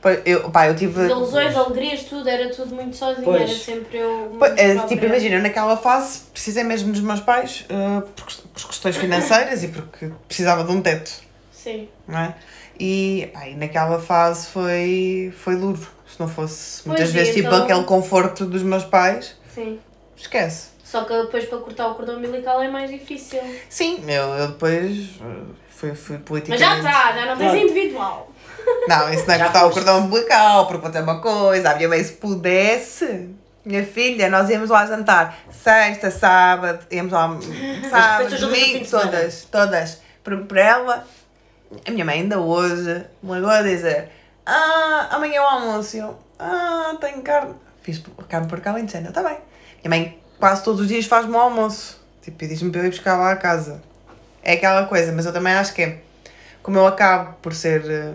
pá, 0.00 0.12
Eu, 0.24 0.50
pá, 0.50 0.68
eu 0.68 0.76
tive. 0.76 1.04
Ilusões, 1.06 1.56
alegrias, 1.56 2.04
tudo, 2.04 2.28
era 2.28 2.48
tudo 2.50 2.74
muito 2.74 2.96
sozinha. 2.96 3.24
Pois. 3.24 3.42
Era 3.42 3.50
sempre 3.58 3.98
eu. 3.98 4.30
Muito 4.30 4.44
é, 4.44 4.78
tipo, 4.86 5.04
imagina, 5.04 5.36
eu 5.36 5.42
naquela 5.42 5.76
fase 5.76 6.20
precisei 6.32 6.62
mesmo 6.64 6.92
dos 6.92 7.00
meus 7.00 7.20
pais 7.20 7.64
eh, 7.68 8.00
por, 8.14 8.26
quest- 8.26 8.42
por 8.52 8.66
questões 8.68 8.96
financeiras 8.96 9.62
e 9.64 9.68
porque 9.68 10.10
precisava 10.28 10.64
de 10.64 10.72
um 10.72 10.80
teto, 10.80 11.10
Sim. 11.52 11.88
não 12.06 12.18
é? 12.18 12.34
E, 12.78 13.30
pá, 13.32 13.48
e 13.48 13.54
naquela 13.54 13.98
fase 14.00 14.48
foi, 14.48 15.32
foi 15.42 15.56
duro. 15.56 15.94
Se 16.06 16.20
não 16.20 16.28
fosse 16.28 16.86
muitas 16.86 17.06
Pois, 17.08 17.14
e 17.14 17.18
vezes 17.18 17.34
tipo 17.34 17.48
então- 17.48 17.64
aquele 17.64 17.84
conforto 17.84 18.46
dos 18.46 18.62
meus 18.62 18.84
pais, 18.84 19.34
Sim. 19.54 19.78
esquece. 20.16 20.68
Só 20.86 21.02
que 21.04 21.12
depois 21.12 21.44
para 21.46 21.58
cortar 21.58 21.88
o 21.88 21.94
cordão 21.96 22.16
umbilical 22.16 22.62
é 22.62 22.68
mais 22.68 22.88
difícil. 22.88 23.40
Sim, 23.68 24.04
eu, 24.08 24.22
eu 24.34 24.48
depois 24.52 25.10
eh, 25.20 25.42
fui, 25.68 25.94
fui 25.96 26.14
Mas 26.16 26.24
politicamente. 26.24 26.62
já 26.64 26.76
está, 26.76 27.12
já 27.12 27.26
não 27.26 27.36
tens 27.36 27.50
Claro. 27.50 27.58
individual. 27.58 28.32
Não, 28.86 29.12
isso 29.12 29.26
não 29.26 29.34
é 29.34 29.38
Já 29.38 29.44
cortar 29.46 29.58
o 29.58 29.62
foste. 29.64 29.74
cordão 29.74 29.98
umbilical, 30.04 30.66
porque 30.68 30.88
ter 30.90 31.02
uma 31.02 31.20
coisa. 31.20 31.70
A 31.70 31.74
minha 31.74 31.88
mãe, 31.88 32.02
se 32.04 32.12
pudesse, 32.12 33.30
minha 33.64 33.84
filha, 33.84 34.28
nós 34.30 34.48
íamos 34.48 34.70
lá 34.70 34.86
jantar 34.86 35.36
sexta, 35.50 36.08
sábado, 36.10 36.86
íamos 36.88 37.12
lá 37.12 37.36
sábado, 37.90 38.38
domingo, 38.38 38.86
todas, 38.88 39.44
todas. 39.50 40.00
Para, 40.22 40.36
para 40.38 40.60
ela, 40.60 41.06
a 41.86 41.90
minha 41.90 42.04
mãe 42.04 42.20
ainda 42.20 42.38
hoje 42.40 43.04
me 43.20 43.34
ligou 43.34 43.50
a 43.50 43.62
dizer: 43.62 44.08
Ah, 44.46 45.08
amanhã 45.10 45.38
é 45.38 45.40
o 45.40 45.44
almoço. 45.44 45.96
Eu, 45.96 46.16
ah, 46.38 46.96
tenho 47.00 47.22
carne. 47.22 47.54
Fiz 47.82 48.00
carne 48.28 48.46
por 48.48 48.60
cá 48.60 48.70
alentejana, 48.70 49.08
está 49.08 49.22
bem. 49.22 49.38
Minha 49.84 49.90
mãe 49.90 50.18
quase 50.38 50.62
todos 50.62 50.80
os 50.80 50.88
dias 50.88 51.06
faz-me 51.06 51.32
o 51.34 51.38
almoço. 51.38 52.00
Tipo, 52.22 52.44
e 52.44 52.48
diz-me 52.48 52.70
para 52.70 52.80
eu 52.82 52.86
ir 52.86 52.90
buscar 52.90 53.16
lá 53.16 53.32
a 53.32 53.36
casa. 53.36 53.80
É 54.42 54.52
aquela 54.54 54.84
coisa, 54.86 55.12
mas 55.12 55.26
eu 55.26 55.32
também 55.32 55.52
acho 55.54 55.72
que 55.74 55.82
é. 55.82 55.98
Como 56.62 56.76
eu 56.78 56.86
acabo 56.86 57.34
por 57.40 57.54
ser 57.54 57.84
eh, 57.88 58.12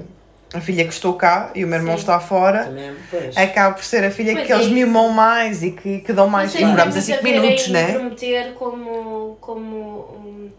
a 0.53 0.59
filha 0.59 0.83
que 0.85 0.91
estou 0.93 1.13
cá 1.13 1.51
e 1.55 1.63
o 1.63 1.67
meu 1.67 1.77
irmão 1.79 1.95
Sim. 1.95 2.01
está 2.01 2.19
fora, 2.19 2.65
Também, 2.65 2.93
pois. 3.09 3.37
acabo 3.37 3.75
por 3.75 3.83
ser 3.85 4.03
a 4.03 4.11
filha 4.11 4.33
Pois 4.33 4.45
que 4.45 4.51
é 4.51 4.55
eles 4.55 4.65
isso. 4.67 4.75
mimam 4.75 5.09
mais 5.09 5.63
e 5.63 5.71
que, 5.71 5.99
que 5.99 6.11
dão 6.11 6.27
mais. 6.27 6.51
Se 6.51 6.57
demoramos 6.57 6.95
a 6.95 6.99
tem 7.01 7.15
5 7.15 7.21
muito 7.21 7.33
ver 7.33 7.41
minutos, 7.41 7.67
né? 7.69 7.93
prometer 7.93 8.53
como. 8.55 9.37
como 9.39 9.75
um, 9.77 10.51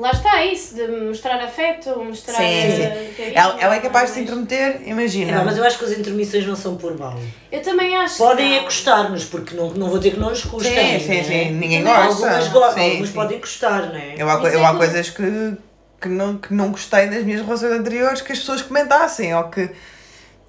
Lá 0.00 0.12
está 0.12 0.44
isso, 0.46 0.74
de 0.74 0.86
mostrar 0.86 1.38
afeto, 1.44 1.90
mostrar. 2.02 2.36
Sim, 2.36 2.44
eh, 2.44 3.10
carinho, 3.16 3.38
Ela, 3.38 3.60
ela 3.60 3.74
é 3.76 3.80
capaz 3.80 4.08
de 4.08 4.14
se 4.14 4.20
mas- 4.20 4.28
intrometer, 4.30 4.80
imagina. 4.88 5.30
É, 5.30 5.34
não, 5.34 5.44
mas 5.44 5.58
eu 5.58 5.64
acho 5.64 5.78
que 5.78 5.84
as 5.84 5.92
intermissões 5.92 6.46
não 6.46 6.56
são 6.56 6.76
por 6.76 6.96
mal. 6.98 7.18
Eu 7.52 7.60
também 7.62 7.94
acho. 7.96 8.16
Podem 8.16 8.56
é 8.56 8.62
custar-nos, 8.62 9.24
porque 9.24 9.54
não, 9.54 9.68
não 9.74 9.88
vou 9.90 9.98
dizer 9.98 10.12
que 10.12 10.18
não 10.20 10.30
nos 10.30 10.42
custem. 10.42 10.98
Sim, 11.00 11.06
sim, 11.06 11.14
né? 11.16 11.24
sim. 11.24 11.50
Ninguém 11.52 11.84
Também 11.84 12.06
gosta. 12.06 12.26
Algumas, 12.30 12.48
go 12.48 12.72
Sim, 12.72 12.80
algumas 12.80 13.08
sim. 13.08 13.14
podem 13.14 13.38
custar, 13.40 13.86
não 13.88 13.96
é? 13.96 14.14
Eu 14.16 14.30
há, 14.30 14.38
Mas 14.38 14.54
eu 14.54 14.60
é 14.60 14.64
há 14.64 14.74
coisas 14.74 15.10
que, 15.10 15.52
que, 16.00 16.08
não, 16.08 16.38
que 16.38 16.54
não 16.54 16.70
gostei 16.70 17.06
das 17.08 17.22
minhas 17.22 17.42
relações 17.42 17.72
anteriores 17.72 18.22
que 18.22 18.32
as 18.32 18.38
pessoas 18.38 18.62
comentassem 18.62 19.34
ou 19.34 19.44
que. 19.44 19.68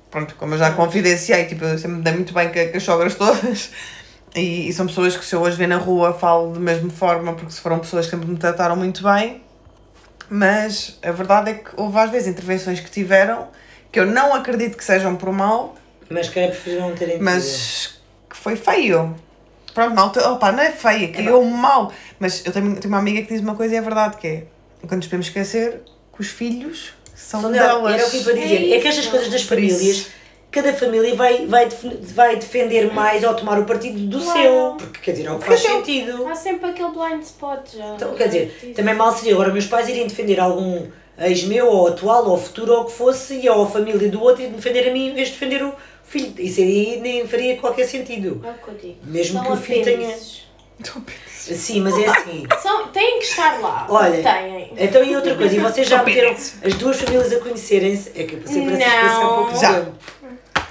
Pronto, 0.09 0.33
como 0.35 0.53
eu 0.53 0.57
já 0.59 0.71
confidenciei, 0.71 1.45
tipo, 1.45 1.63
eu 1.65 1.77
sempre 1.77 1.97
me 1.97 2.03
dei 2.03 2.13
muito 2.13 2.33
bem 2.33 2.47
com, 2.49 2.71
com 2.71 2.77
as 2.77 2.83
sogras 2.83 3.15
todas. 3.15 3.69
E, 4.35 4.69
e 4.69 4.73
são 4.73 4.87
pessoas 4.87 5.15
que 5.17 5.25
se 5.25 5.35
eu 5.35 5.41
hoje 5.41 5.57
ver 5.57 5.67
na 5.67 5.77
rua 5.77 6.13
falo 6.13 6.53
da 6.53 6.59
mesma 6.59 6.89
forma 6.89 7.33
porque 7.33 7.51
se 7.51 7.59
foram 7.59 7.79
pessoas 7.79 8.07
que 8.07 8.15
me 8.15 8.37
trataram 8.37 8.75
muito 8.75 9.03
bem. 9.03 9.41
Mas 10.29 10.97
a 11.03 11.11
verdade 11.11 11.51
é 11.51 11.53
que 11.55 11.69
houve 11.75 11.97
às 11.99 12.09
vezes 12.09 12.29
intervenções 12.29 12.79
que 12.79 12.89
tiveram 12.89 13.49
que 13.91 13.99
eu 13.99 14.05
não 14.05 14.33
acredito 14.33 14.77
que 14.77 14.83
sejam 14.85 15.17
por 15.17 15.31
mal, 15.33 15.75
Mas 16.09 16.29
que 16.29 16.39
é 16.39 16.57
não 16.79 16.95
terem 16.95 17.19
mas 17.19 17.99
que 18.29 18.37
foi 18.37 18.55
feio. 18.55 19.13
Pronto, 19.73 19.99
altura, 19.99 20.29
opa, 20.31 20.51
não 20.51 20.63
é 20.63 20.71
feia, 20.71 21.09
criou 21.09 21.43
um 21.43 21.49
mal. 21.49 21.91
Mas 22.19 22.45
eu 22.45 22.51
tenho, 22.53 22.75
tenho 22.75 22.87
uma 22.93 22.99
amiga 22.99 23.21
que 23.21 23.33
diz 23.33 23.41
uma 23.41 23.55
coisa 23.55 23.73
e 23.73 23.77
é 23.77 23.81
verdade, 23.81 24.17
que 24.17 24.27
é, 24.27 24.43
quando 24.81 24.95
nos 24.97 25.07
podemos 25.07 25.27
esquecer 25.27 25.81
que 26.13 26.21
os 26.21 26.27
filhos 26.27 26.93
são, 27.13 27.41
São 27.41 27.51
dela. 27.51 27.81
delas. 27.81 27.93
Era 27.93 28.07
o 28.07 28.11
que 28.11 28.17
eu 28.17 28.37
ia 28.37 28.41
dizer. 28.43 28.71
É 28.71 28.77
É, 28.77 28.79
que 28.79 28.87
estas 28.87 29.07
coisas 29.07 29.29
das 29.29 29.43
famílias, 29.43 30.07
cada 30.51 30.73
família 30.73 31.15
vai, 31.15 31.45
vai, 31.45 31.69
vai 32.13 32.35
defender 32.35 32.91
mais 32.93 33.23
ou 33.23 33.33
tomar 33.33 33.57
o 33.59 33.65
partido 33.65 33.99
do 34.07 34.19
Claro. 34.21 34.39
seu. 34.39 34.75
Porque 34.77 34.99
quer 35.01 35.11
dizer, 35.11 35.25
é 35.27 35.31
o 35.31 35.39
que 35.39 35.45
Porque 35.45 35.57
faz 35.57 35.65
é 35.65 35.77
sentido. 35.77 36.27
Há 36.27 36.35
sempre 36.35 36.69
aquele 36.69 36.89
blind 36.89 37.21
spot 37.23 37.59
já. 37.77 37.93
Então, 37.95 38.13
quer 38.13 38.27
dizer, 38.27 38.57
Isso. 38.63 38.73
também 38.73 38.93
mal 38.95 39.11
seria 39.13 39.33
agora 39.33 39.51
meus 39.51 39.65
pais 39.65 39.87
irem 39.87 40.07
defender 40.07 40.39
algum 40.39 40.87
ex 41.19 41.43
meu, 41.43 41.67
ou 41.67 41.87
atual, 41.87 42.27
ou 42.29 42.37
futuro, 42.37 42.73
ou 42.73 42.81
o 42.81 42.85
que 42.85 42.91
fosse, 42.91 43.35
e 43.39 43.49
ou 43.49 43.63
a 43.63 43.67
família 43.69 44.09
do 44.09 44.21
outro 44.21 44.43
e 44.43 44.47
defender 44.47 44.89
a 44.89 44.91
mim 44.93 45.09
em 45.09 45.13
vez 45.13 45.27
de 45.29 45.33
defender 45.35 45.63
o 45.63 45.73
filho. 46.03 46.33
Isso 46.37 46.59
aí 46.59 46.99
nem 47.01 47.25
faria 47.27 47.55
qualquer 47.57 47.85
sentido. 47.85 48.41
É 48.43 48.49
o 48.49 48.53
que 48.55 48.67
eu 48.67 48.73
digo. 48.75 48.97
Mesmo 49.03 49.37
São 49.37 49.45
que 49.45 49.51
o 49.53 49.57
filho 49.57 49.83
tenha- 49.83 50.07
apêndices. 50.09 50.41
Sim, 51.37 51.81
mas 51.81 51.97
é 51.97 52.07
assim. 52.07 52.43
São, 52.61 52.87
têm 52.87 53.19
que 53.19 53.25
estar 53.25 53.59
lá. 53.59 53.85
Olha, 53.89 54.21
Têm. 54.23 54.73
Então 54.77 55.03
e 55.03 55.15
outra 55.15 55.35
coisa, 55.35 55.55
e 55.55 55.59
vocês 55.59 55.87
já 55.87 56.03
meteram 56.03 56.31
as 56.31 56.73
duas 56.75 56.99
famílias 56.99 57.31
a 57.33 57.39
conhecerem-se? 57.39 58.09
É 58.15 58.23
que 58.23 58.33
eu 58.35 58.39
passei 58.41 58.61
por 58.63 58.71
essa 58.73 58.83
experiência 58.83 59.25
há 59.25 59.27
pouco 59.27 59.57
Já. 59.59 59.73
tempo. 59.73 59.91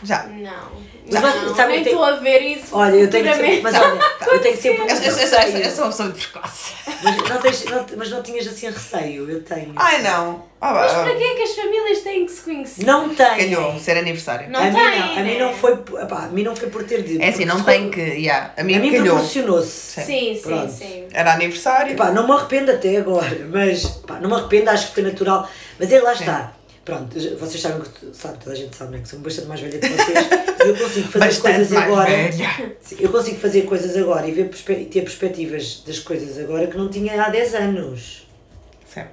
Já. 0.02 0.24
Não. 0.24 0.90
Mas 1.12 1.22
não, 1.22 1.54
sabe 1.56 1.72
nem 1.72 1.82
estou 1.82 2.04
a 2.04 2.12
ver 2.12 2.40
isso. 2.40 2.66
Olha, 2.72 2.94
eu 2.94 3.10
tenho 3.10 3.24
que 3.24 3.34
ser, 3.34 3.62
mas 3.62 3.74
olha, 3.74 4.00
eu 4.32 4.40
tenho 4.40 4.56
que 4.56 4.62
ser 4.62 4.68
Eu, 4.68 4.74
eu, 4.74 4.86
eu, 4.86 4.96
eu, 4.96 5.58
eu, 5.58 5.58
eu 5.58 5.70
sou 5.70 5.84
uma 5.84 5.90
pessoa 5.90 6.08
de 6.10 6.20
precoce. 6.20 6.72
mas 7.02 7.16
não, 7.28 7.40
tens, 7.40 7.64
não, 7.64 7.86
mas 7.96 8.10
não 8.10 8.22
tinhas 8.22 8.46
assim 8.46 8.66
receio, 8.70 9.28
eu 9.28 9.42
tenho. 9.42 9.72
Ai 9.76 10.02
não. 10.02 10.48
Ah, 10.60 10.74
Mas 10.74 10.92
para 10.92 11.14
que 11.14 11.24
é 11.24 11.34
que 11.36 11.42
as 11.42 11.54
famílias 11.54 12.00
têm 12.00 12.26
que 12.26 12.32
se 12.32 12.42
conhecer? 12.42 12.84
Não 12.84 13.08
tenho. 13.14 13.30
Calhou, 13.30 13.78
ser 13.78 13.96
aniversário. 13.96 14.50
Não 14.50 14.60
a, 14.60 14.64
mim 14.64 14.72
tem, 14.72 15.00
não, 15.00 15.12
a 15.12 15.16
mim 15.16 15.22
né? 15.22 15.38
não 15.38 15.54
foi, 15.54 15.72
a 15.72 16.28
mim 16.28 16.42
não 16.42 16.54
foi 16.54 16.68
por 16.68 16.84
ter 16.84 17.02
dito. 17.02 17.22
É 17.22 17.28
assim, 17.30 17.46
não 17.46 17.62
tem 17.64 17.90
que. 17.90 18.00
Yeah, 18.00 18.52
a 18.56 18.62
mim, 18.62 18.74
A 18.74 18.78
mim 18.78 19.02
proporcionou-se. 19.02 20.02
Sim, 20.02 20.34
sim, 20.34 20.40
Pronto. 20.42 20.70
sim. 20.70 21.06
Era 21.12 21.32
aniversário. 21.32 21.92
Epá, 21.92 22.10
não 22.10 22.26
me 22.26 22.32
arrependo 22.32 22.72
até 22.72 22.98
agora, 22.98 23.48
mas 23.50 23.86
pá, 24.06 24.20
não 24.20 24.28
me 24.28 24.36
arrependo, 24.36 24.68
acho 24.70 24.88
que 24.88 24.94
foi 24.94 25.02
natural. 25.02 25.48
Mas 25.78 25.90
é 25.90 26.00
lá 26.00 26.12
está. 26.12 26.52
Pronto, 26.96 27.38
vocês 27.38 27.60
sabem 27.60 27.80
que 27.80 28.16
sabe, 28.16 28.38
toda 28.38 28.52
a 28.52 28.58
gente 28.58 28.76
sabe, 28.76 28.92
né, 28.96 29.02
que 29.02 29.08
sou 29.08 29.18
bastante 29.20 29.48
mais 29.48 29.60
velha 29.60 29.78
que 29.78 29.88
vocês. 29.88 30.26
e 30.64 30.68
eu 30.68 30.76
consigo 30.76 31.08
fazer 31.08 31.24
Bastante 31.26 31.56
coisas 31.56 31.72
agora. 31.72 32.10
Sim, 32.80 32.96
Eu 33.00 33.08
consigo 33.10 33.38
fazer 33.40 33.62
coisas 33.62 33.96
agora 33.96 34.26
e 34.26 34.32
ver 34.32 34.50
e 34.70 34.84
ter 34.86 35.02
perspectivas 35.02 35.82
das 35.86 35.98
coisas 35.98 36.38
agora 36.38 36.66
que 36.66 36.76
não 36.76 36.88
tinha 36.88 37.22
há 37.22 37.28
10 37.28 37.54
anos. 37.54 38.26
Certo. 38.92 39.10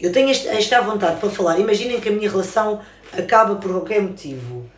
Eu 0.00 0.10
tenho 0.12 0.30
este- 0.30 0.48
esta 0.48 0.80
vontade 0.80 1.20
para 1.20 1.28
falar. 1.30 1.58
Imaginem 1.58 2.00
que 2.00 2.08
a 2.08 2.12
minha 2.12 2.30
relação 2.30 2.80
acaba 3.12 3.56
por 3.56 3.70
qualquer 3.70 4.00
motivo. 4.00 4.68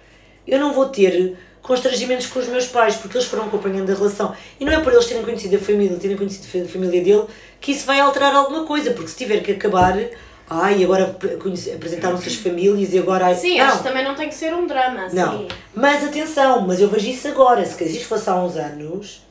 Eu 0.47 0.59
não 0.59 0.73
vou 0.73 0.89
ter 0.89 1.37
constrangimentos 1.63 2.27
com 2.27 2.41
os 2.41 2.49
meus 2.49 2.67
pais, 2.67 2.97
porque 2.97 3.17
eles 3.17 3.29
foram 3.29 3.45
acompanhando 3.45 3.89
a 3.91 3.95
relação. 3.95 4.35
E 4.59 4.65
não 4.65 4.73
é 4.73 4.81
por 4.81 4.93
eles 4.93 5.07
terem 5.07 5.23
conhecido 5.23 5.55
a 5.55 5.59
família, 5.61 5.97
terem 5.97 6.17
conhecido 6.17 6.65
a 6.65 6.69
família 6.69 7.01
dele, 7.05 7.25
que 7.61 7.71
isso 7.71 7.87
vai 7.87 8.01
alterar 8.01 8.35
alguma 8.35 8.67
coisa, 8.67 8.91
porque 8.91 9.09
se 9.09 9.17
tiver 9.17 9.41
que 9.45 9.53
acabar, 9.53 9.97
ai, 10.49 10.83
agora 10.85 11.17
apresentaram-se 11.75 12.29
as 12.29 12.35
famílias 12.37 12.93
e 12.93 12.99
agora. 12.99 13.35
Sim, 13.35 13.59
não. 13.59 13.67
acho 13.67 13.83
também 13.83 14.05
não 14.05 14.15
tem 14.15 14.29
que 14.29 14.35
ser 14.35 14.53
um 14.55 14.67
drama, 14.67 15.09
Não. 15.13 15.39
sim. 15.39 15.49
Mas 15.75 16.05
atenção, 16.05 16.63
mas 16.67 16.81
eu 16.81 16.89
vejo 16.89 17.09
isso 17.09 17.29
agora. 17.29 17.65
Se 17.65 17.83
isto 17.85 18.07
fosse 18.07 18.29
há 18.29 18.37
uns 18.37 18.57
anos, 18.57 19.23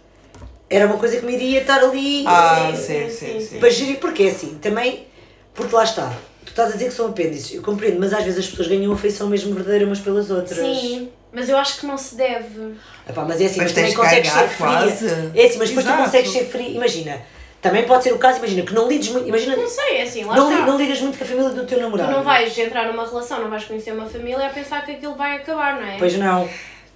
era 0.70 0.86
uma 0.88 0.98
coisa 0.98 1.18
que 1.18 1.26
me 1.26 1.34
iria 1.34 1.62
estar 1.62 1.80
ali 1.84 2.24
Ah, 2.26 2.70
eh, 2.72 2.76
sim, 2.76 2.84
sim, 2.84 3.10
sim, 3.10 3.40
sim. 3.40 3.46
sim. 3.48 3.60
para 3.60 3.70
gerir, 3.70 4.00
porque 4.00 4.24
é 4.24 4.30
assim, 4.30 4.58
também, 4.62 5.08
porque 5.54 5.76
lá 5.76 5.84
está. 5.84 6.12
Tu 6.46 6.50
estás 6.50 6.70
a 6.70 6.74
dizer 6.74 6.86
que 6.90 6.94
são 6.94 7.08
apêndices, 7.08 7.54
eu 7.54 7.62
compreendo, 7.62 8.00
mas 8.00 8.12
às 8.14 8.24
vezes 8.24 8.40
as 8.40 8.48
pessoas 8.48 8.68
ganham 8.68 8.92
afeição 8.92 9.28
mesmo 9.30 9.54
verdadeira 9.54 9.86
umas 9.86 10.00
pelas 10.00 10.30
outras. 10.32 10.58
Sim, 10.58 11.10
mas 11.32 11.48
eu 11.48 11.58
acho 11.58 11.80
que 11.80 11.86
não 11.86 11.98
se 11.98 12.16
deve. 12.16 12.74
Epá, 13.08 13.24
mas 13.24 13.40
é 13.40 13.46
assim, 13.46 13.58
Mas 13.62 13.72
mas, 13.72 13.74
também 13.74 13.94
consegues 13.94 14.32
ser 14.32 14.48
fria. 14.50 14.68
quase. 14.68 15.06
É 15.36 15.46
assim, 15.46 15.58
mas 15.60 15.70
depois 15.70 15.86
Exato. 15.86 15.98
tu 15.98 16.04
consegues 16.06 16.32
ser 16.32 16.46
fria. 16.46 16.70
Imagina, 16.70 17.22
também 17.62 17.86
pode 17.86 18.04
ser 18.04 18.14
o 18.14 18.18
caso, 18.18 18.40
imagina, 18.40 18.64
que 18.64 18.74
não 18.74 18.88
lides 18.88 19.10
muito. 19.10 19.28
Imagina, 19.28 19.56
Não 19.56 19.68
sei, 19.68 19.98
é 19.98 20.02
assim, 20.02 20.24
lá 20.24 20.36
não, 20.36 20.52
está. 20.52 20.66
não 20.66 20.78
lidas 20.78 21.00
muito 21.02 21.18
com 21.18 21.24
a 21.24 21.28
família 21.28 21.50
do 21.52 21.66
teu 21.66 21.78
Tu 21.78 21.82
namorado. 21.82 22.12
não 22.12 22.24
vais 22.24 22.58
entrar 22.58 22.88
numa 22.92 23.06
relação, 23.08 23.40
não 23.42 23.50
vais 23.50 23.64
conhecer 23.66 23.92
uma 23.94 24.08
família 24.08 24.48
a 24.48 24.50
pensar 24.50 24.84
que 24.86 24.94
aquilo 24.94 25.16
vai 25.16 25.38
acabar, 25.38 25.80
não 25.80 25.88
é? 25.88 25.98
Pois 26.00 26.18
não. 26.18 26.50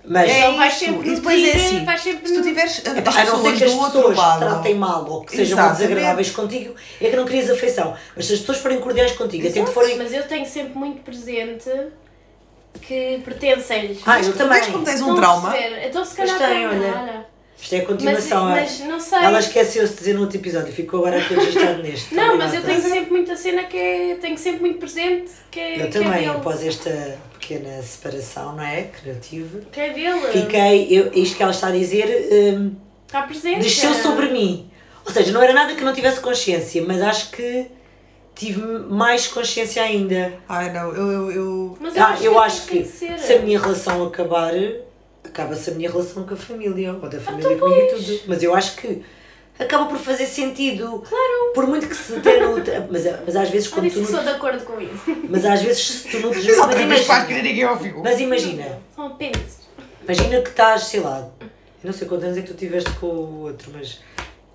Mas. 0.08 0.30
É 0.30 0.40
Então 0.40 0.58
vais 0.58 0.74
sempre 0.74 1.10
E 1.10 1.16
depois 1.16 1.44
é 1.48 1.52
assim. 1.58 1.84
vais 1.86 2.02
sempre 2.02 2.28
Se 2.28 2.36
tu 2.36 2.42
tiveres 2.44 2.78
Epá, 2.86 3.10
as 3.10 3.18
a 3.18 3.24
não 3.26 3.26
ser 3.26 3.52
pessoas 3.54 3.58
que 3.58 3.64
as 3.64 3.72
pessoas 3.74 4.18
te 4.18 4.40
tratem 4.40 4.76
mal 4.76 5.06
ou 5.10 5.24
que 5.24 5.32
sejam 5.36 5.58
Exatamente. 5.58 5.78
desagradáveis 5.82 6.30
contigo, 6.32 6.76
é 7.02 7.10
que 7.10 7.16
não 7.16 7.26
crias 7.26 7.50
afeição. 7.50 7.96
Mas 8.16 8.26
se 8.28 8.34
as 8.34 8.40
pessoas 8.40 8.58
forem 8.60 8.80
cordiais 8.80 9.12
contigo, 9.14 9.48
até 9.48 9.64
que 9.64 9.72
forem. 9.72 9.98
Mas 9.98 10.14
eu 10.14 10.24
tenho 10.28 10.46
sempre 10.46 10.78
muito 10.78 11.02
presente 11.02 11.70
que 12.82 13.20
pertencem-lhes. 13.24 14.00
Ah, 14.06 14.20
eu 14.22 14.34
também. 14.36 14.60
Vês 14.60 14.72
como 14.72 14.84
tens 14.86 15.02
um 15.02 15.16
trauma? 15.16 15.56
Então 15.58 16.04
se 16.06 16.16
calhar 16.16 16.38
Mas 16.40 16.48
tem, 16.50 16.58
tenho, 16.58 16.70
olha. 16.70 17.26
Isto 17.62 17.74
é 17.74 17.78
a 17.78 17.80
Mas, 17.82 17.88
continuação. 17.88 18.50
é- 18.50 18.62
mas 18.62 18.80
não 18.82 19.00
sei. 19.00 19.20
Ela 19.20 19.40
esqueceu-se 19.40 19.94
de 19.94 20.00
dizer 20.00 20.14
no 20.14 20.22
outro 20.22 20.38
episódio, 20.38 20.72
ficou 20.74 21.00
agora 21.00 21.18
aqui 21.22 21.34
registrado 21.34 21.82
neste. 21.82 22.14
Não, 22.14 22.38
mas 22.38 22.54
eu 22.54 22.62
tenho 22.62 22.82
sempre 22.82 23.12
muita 23.12 23.36
cena 23.36 23.64
que 23.64 23.78
é. 23.78 24.16
Tenho 24.22 24.38
sempre 24.38 24.62
muito 24.62 24.78
presente 24.80 25.32
que 25.50 25.60
é, 25.60 25.74
Eu 25.74 25.76
que 25.76 25.82
é 25.84 25.88
também, 25.88 26.12
dele. 26.26 26.30
após 26.30 26.64
esta 26.66 27.18
pequena 27.34 27.82
separação, 27.82 28.56
não 28.56 28.64
é? 28.64 28.84
Que 28.84 29.10
eu 29.10 29.20
tive, 29.20 29.62
Que 29.72 29.80
é 29.80 29.90
dele. 29.94 30.20
fiquei. 30.32 30.88
Eu, 30.92 31.12
isto 31.14 31.36
que 31.38 31.42
ela 31.44 31.52
está 31.52 31.68
a 31.68 31.72
dizer 31.72 32.28
hum, 32.60 32.76
Está 33.08 33.22
presente. 33.24 33.62
desceu 33.62 33.94
sobre 33.94 34.30
mim. 34.30 34.70
Ou 35.06 35.12
seja, 35.12 35.32
não 35.32 35.42
era 35.42 35.54
nada 35.54 35.74
que 35.74 35.82
eu 35.82 35.86
não 35.86 35.94
tivesse 35.94 36.20
consciência, 36.20 36.84
mas 36.86 37.02
acho 37.02 37.30
que 37.32 37.68
tive 38.36 38.62
mais 38.90 39.28
consciência 39.28 39.82
ainda. 39.82 40.34
Ai 40.50 40.72
não, 40.74 40.94
eu. 40.94 41.12
eu, 41.12 41.32
eu... 41.32 41.78
Mas 41.80 41.96
eu 41.96 42.04
Ah, 42.04 42.08
acho 42.10 42.24
eu 42.24 42.32
que 42.34 42.38
acho 42.40 42.66
que 42.68 42.84
ser. 42.86 43.18
se 43.20 43.34
a 43.34 43.40
minha 43.40 43.60
relação 43.60 44.04
acabar, 44.06 44.52
acaba-se 45.36 45.70
a 45.70 45.74
minha 45.74 45.92
relação 45.92 46.24
com 46.26 46.34
a 46.34 46.38
família, 46.38 46.94
ou 46.94 47.00
Ah, 47.04 47.10
da 47.10 47.20
família 47.20 47.58
comigo 47.58 47.82
e 47.82 47.88
tudo. 47.88 48.22
Mas 48.28 48.42
eu 48.42 48.56
acho 48.56 48.78
que 48.78 49.04
acaba 49.60 49.86
por 49.86 49.98
fazer 49.98 50.26
sentido. 50.26 51.04
Claro. 51.08 51.52
Por 51.54 51.68
muito 51.68 51.88
que 51.88 51.96
se 51.96 52.20
tenha. 52.22 52.48
Mas, 52.90 53.04
mas 53.26 53.36
às 53.36 53.50
vezes 53.50 53.68
Eu 53.68 53.74
quando 53.74 53.84
disse 53.90 54.00
tu 54.02 54.06
sou 54.12 54.24
de 54.24 54.30
acordo 54.30 54.64
com 54.64 54.80
isso. 54.80 55.04
Mas 55.30 55.44
às 55.46 55.62
vezes 55.62 55.84
se 55.84 56.08
tu 56.10 56.28
Mas 56.28 56.46
para 56.56 56.86
vez 56.86 57.06
quase 57.06 57.28
que 57.28 57.34
imagina, 57.34 58.02
mas 58.02 58.20
imagina, 58.22 58.80
São 58.96 59.08
apêndices. 59.08 59.60
imagina 60.04 60.42
que 60.42 60.50
estás, 60.50 60.84
sei 60.86 61.02
lá, 61.02 61.30
eu 61.42 61.48
não 61.84 61.94
sei 61.94 62.08
quantos 62.08 62.26
anos 62.26 62.38
é 62.38 62.42
que 62.42 62.48
tu 62.48 62.54
tiveste 62.54 62.90
com 62.92 63.08
o 63.08 63.42
outro, 63.42 63.70
mas 63.74 64.00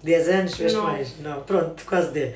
10 0.03 0.29
anos, 0.29 0.53
tiveste 0.55 0.79
mais. 0.79 1.19
Não, 1.21 1.43
pronto, 1.43 1.85
quase 1.85 2.11
10. 2.13 2.35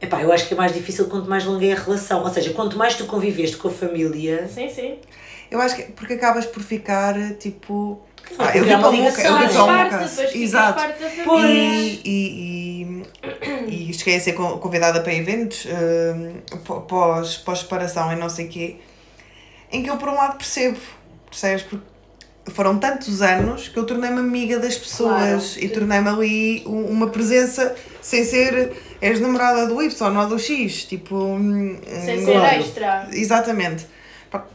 Epá, 0.00 0.20
eu 0.20 0.32
acho 0.32 0.48
que 0.48 0.54
é 0.54 0.56
mais 0.56 0.72
difícil 0.74 1.04
quanto 1.06 1.28
mais 1.30 1.44
longa 1.44 1.64
é 1.64 1.72
a 1.72 1.76
relação. 1.76 2.22
Ou 2.24 2.30
seja, 2.32 2.52
quanto 2.54 2.76
mais 2.76 2.96
tu 2.96 3.04
conviveste 3.04 3.56
com 3.56 3.68
a 3.68 3.70
família, 3.70 4.48
Sim, 4.48 4.68
sim. 4.68 4.98
Eu 5.52 5.60
acho 5.60 5.76
que 5.76 5.82
porque 5.92 6.14
acabas 6.14 6.46
por 6.46 6.62
ficar 6.62 7.14
tipo. 7.34 8.00
Ah, 8.38 8.56
eu 8.56 8.64
vi 8.64 8.70
para 8.70 8.88
o 8.90 8.94
eu 8.94 9.10
vi 9.12 9.48
para 9.52 10.06
o 10.06 10.36
Exato. 10.36 10.74
parte 10.80 11.02
da 11.02 11.10
família. 11.10 11.52
E, 11.52 12.00
e, 12.04 13.02
e, 13.68 13.90
e 13.90 13.94
cheguei 13.94 14.16
a 14.16 14.20
ser 14.20 14.32
con- 14.32 14.58
convidada 14.58 15.00
para 15.02 15.12
eventos 15.12 15.66
pó- 16.64 16.80
pós, 16.80 17.36
pós-separação 17.36 18.10
e 18.12 18.16
não 18.16 18.28
sei 18.30 18.46
o 18.46 18.48
quê, 18.48 18.76
em 19.70 19.82
que 19.82 19.90
eu 19.90 19.96
por 19.98 20.08
um 20.08 20.14
lado 20.14 20.38
percebo, 20.38 20.78
percebes? 21.28 21.62
Porque 21.64 21.84
foram 22.52 22.78
tantos 22.78 23.20
anos 23.20 23.68
que 23.68 23.76
eu 23.78 23.84
tornei-me 23.84 24.18
amiga 24.20 24.58
das 24.58 24.76
pessoas 24.78 25.52
Claro. 25.54 25.64
e 25.64 25.68
tornei-me 25.68 26.08
ali 26.08 26.62
um- 26.66 26.86
uma 26.86 27.08
presença 27.08 27.74
sem 28.00 28.24
ser 28.24 28.72
és 29.02 29.20
namorada 29.20 29.66
do 29.66 29.82
Y 29.82 30.16
ou 30.16 30.26
do 30.28 30.38
X, 30.38 30.84
tipo. 30.84 31.14
hum, 31.16 31.76
Sem 32.04 32.20
hum, 32.20 32.24
ser 32.24 32.32
Claro. 32.32 32.56
extra. 32.60 33.08
Exatamente. 33.12 33.86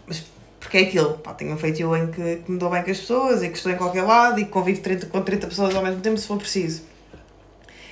Mas 0.08 0.24
porque 0.68 0.80
é 0.80 0.82
aquilo, 0.82 1.14
pá, 1.20 1.34
tenho 1.34 1.54
um 1.54 1.58
feitio 1.58 1.96
em 1.96 2.12
que, 2.12 2.42
que 2.44 2.52
me 2.52 2.60
dou 2.60 2.70
bem 2.70 2.84
com 2.84 2.92
as 2.92 3.00
pessoas 3.00 3.42
e 3.42 3.48
que 3.48 3.56
estou 3.56 3.72
em 3.72 3.78
qualquer 3.78 4.04
lado 4.04 4.38
e 4.38 4.44
que 4.44 4.52
convivo 4.52 4.82
30, 4.82 5.06
com 5.06 5.22
30 5.22 5.48
pessoas 5.48 5.74
ao 5.74 5.82
mesmo 5.82 6.02
tempo 6.02 6.18
se 6.18 6.28
for 6.28 6.38
preciso. 6.38 6.82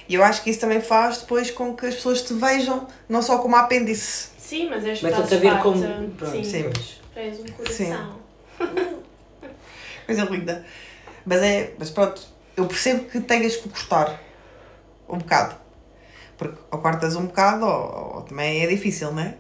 E 0.10 0.14
eu 0.14 0.22
acho 0.22 0.44
que 0.44 0.50
isso 0.50 0.60
também 0.60 0.82
faz 0.82 1.20
depois 1.20 1.50
com 1.50 1.74
que 1.74 1.86
as 1.86 1.96
pessoas 1.96 2.22
te 2.22 2.34
vejam 2.34 2.86
não 3.08 3.22
só 3.22 3.38
como 3.38 3.56
apêndice. 3.56 4.28
Sim, 4.38 4.70
mas 4.70 4.86
és 4.86 5.00
começa-te 5.00 5.36
a 5.36 5.38
ver 5.38 5.52
parte. 5.52 5.64
como. 5.64 6.10
Pronto, 6.10 6.36
Sim. 6.36 6.44
Sim. 6.44 6.70
És 7.16 7.40
um 7.40 7.46
coração. 7.46 8.20
Coisa 10.06 10.24
linda. 10.26 10.66
Mas 11.26 11.42
é, 11.42 11.74
mas 11.80 11.90
pronto, 11.90 12.22
eu 12.58 12.68
percebo 12.68 13.06
que 13.06 13.22
tenhas 13.22 13.56
que 13.56 13.70
gostar 13.70 14.22
um 15.08 15.18
bocado. 15.18 15.56
Porque 16.38 16.60
ou 16.70 16.80
cortas 16.80 17.16
um 17.16 17.28
bocado 17.28 17.66
ou, 17.66 18.16
ou 18.16 18.22
também 18.24 18.66
é 18.66 18.68
difícil, 18.68 19.14
não 19.14 19.24
é? 19.24 19.36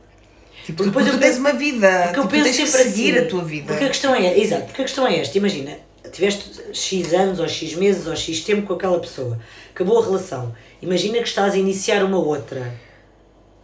Tipo, 0.65 0.77
Porque 0.83 0.83
tu, 0.83 0.83
depois 0.85 1.05
tu 1.05 1.11
eu 1.13 1.19
tens 1.19 1.27
penso- 1.29 1.39
uma 1.41 1.53
vida, 1.53 2.01
Porque 2.05 2.19
eu 2.19 2.23
tipo, 2.23 2.35
tu 2.37 2.43
penso 2.43 2.53
sempre 2.71 2.83
seguir 2.89 3.17
assim, 3.17 3.25
a 3.25 3.29
tua 3.29 3.43
vida. 3.43 3.67
Porque 3.67 3.85
a 3.85 3.87
questão 3.87 4.15
é, 4.15 4.39
exato, 4.39 4.63
porque 4.65 4.81
a 4.81 4.85
questão 4.85 5.07
é 5.07 5.19
esta, 5.19 5.37
imagina, 5.37 5.77
tiveste 6.11 6.49
X 6.73 7.13
anos, 7.13 7.39
ou 7.39 7.47
X 7.47 7.75
meses, 7.75 8.07
ou 8.07 8.15
X 8.15 8.41
tempo 8.41 8.65
com 8.65 8.73
aquela 8.73 8.99
pessoa, 8.99 9.37
acabou 9.69 9.99
a 10.01 10.03
relação, 10.05 10.55
imagina 10.81 11.19
que 11.19 11.27
estás 11.27 11.53
a 11.53 11.57
iniciar 11.57 12.03
uma 12.03 12.17
outra. 12.17 12.73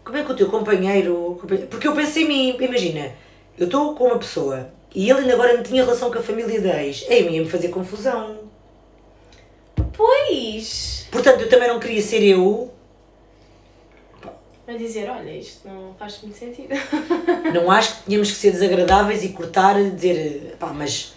Como 0.03 0.17
é 0.17 0.23
que 0.23 0.31
o 0.31 0.35
teu 0.35 0.47
companheiro. 0.49 1.39
Porque 1.69 1.87
eu 1.87 1.93
penso 1.93 2.19
em 2.19 2.27
mim, 2.27 2.57
imagina, 2.59 3.11
eu 3.57 3.65
estou 3.65 3.95
com 3.95 4.05
uma 4.05 4.17
pessoa 4.19 4.69
e 4.93 5.09
ele 5.09 5.21
ainda 5.21 5.33
agora 5.33 5.55
não 5.55 5.63
tinha 5.63 5.83
relação 5.83 6.11
com 6.11 6.19
a 6.19 6.21
família 6.23 6.59
da 6.59 6.83
ex, 6.83 7.05
é 7.07 7.19
a 7.19 7.23
mim 7.23 7.35
ia-me 7.35 7.49
fazer 7.49 7.69
confusão. 7.69 8.37
Pois! 9.95 11.07
Portanto, 11.11 11.41
eu 11.41 11.49
também 11.49 11.67
não 11.67 11.79
queria 11.79 12.01
ser 12.01 12.21
eu, 12.23 12.71
A 14.73 14.77
dizer, 14.77 15.09
olha, 15.09 15.29
isto 15.31 15.67
não 15.67 15.93
faz 15.99 16.19
muito 16.21 16.37
sentido. 16.37 16.69
não 17.53 17.69
acho 17.69 17.97
que 17.97 18.03
tínhamos 18.05 18.31
que 18.31 18.37
ser 18.37 18.51
desagradáveis 18.51 19.23
e 19.23 19.29
cortar 19.29 19.75
dizer, 19.83 20.55
pá, 20.59 20.67
mas 20.73 21.13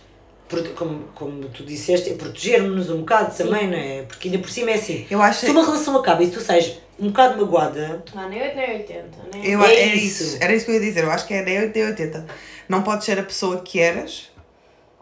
prote- 0.48 0.70
como, 0.70 1.04
como 1.14 1.44
tu 1.48 1.62
disseste, 1.64 2.10
é 2.10 2.14
protegermos-nos 2.14 2.90
um 2.90 2.98
bocado 3.00 3.34
também, 3.36 3.68
não 3.68 3.76
é? 3.78 4.02
Porque 4.02 4.28
ainda 4.28 4.40
por 4.40 4.50
cima 4.50 4.70
é 4.70 4.74
assim. 4.74 5.06
Eu 5.10 5.22
acho 5.22 5.40
Se 5.40 5.50
uma 5.50 5.64
relação 5.64 5.96
acaba 5.96 6.22
e 6.22 6.30
tu 6.30 6.40
sais 6.40 6.78
um 6.98 7.08
bocado 7.08 7.38
magoada, 7.40 8.04
Não, 8.14 8.28
nem 8.28 8.40
8 8.42 8.56
nem 8.56 8.70
80, 8.78 9.02
né? 9.02 9.40
Eu, 9.42 9.64
É 9.64 9.74
é 9.74 9.94
isso. 9.96 10.22
isso. 10.22 10.38
Era 10.40 10.54
isso 10.54 10.64
que 10.64 10.70
eu 10.70 10.74
ia 10.76 10.80
dizer. 10.80 11.04
Eu 11.04 11.10
acho 11.10 11.26
que 11.26 11.34
é 11.34 11.42
nem 11.42 11.58
80 11.60 11.78
nem 11.78 11.88
80. 11.88 12.26
Não 12.68 12.82
podes 12.82 13.04
ser 13.04 13.18
a 13.18 13.22
pessoa 13.22 13.60
que 13.62 13.78
eras, 13.80 14.30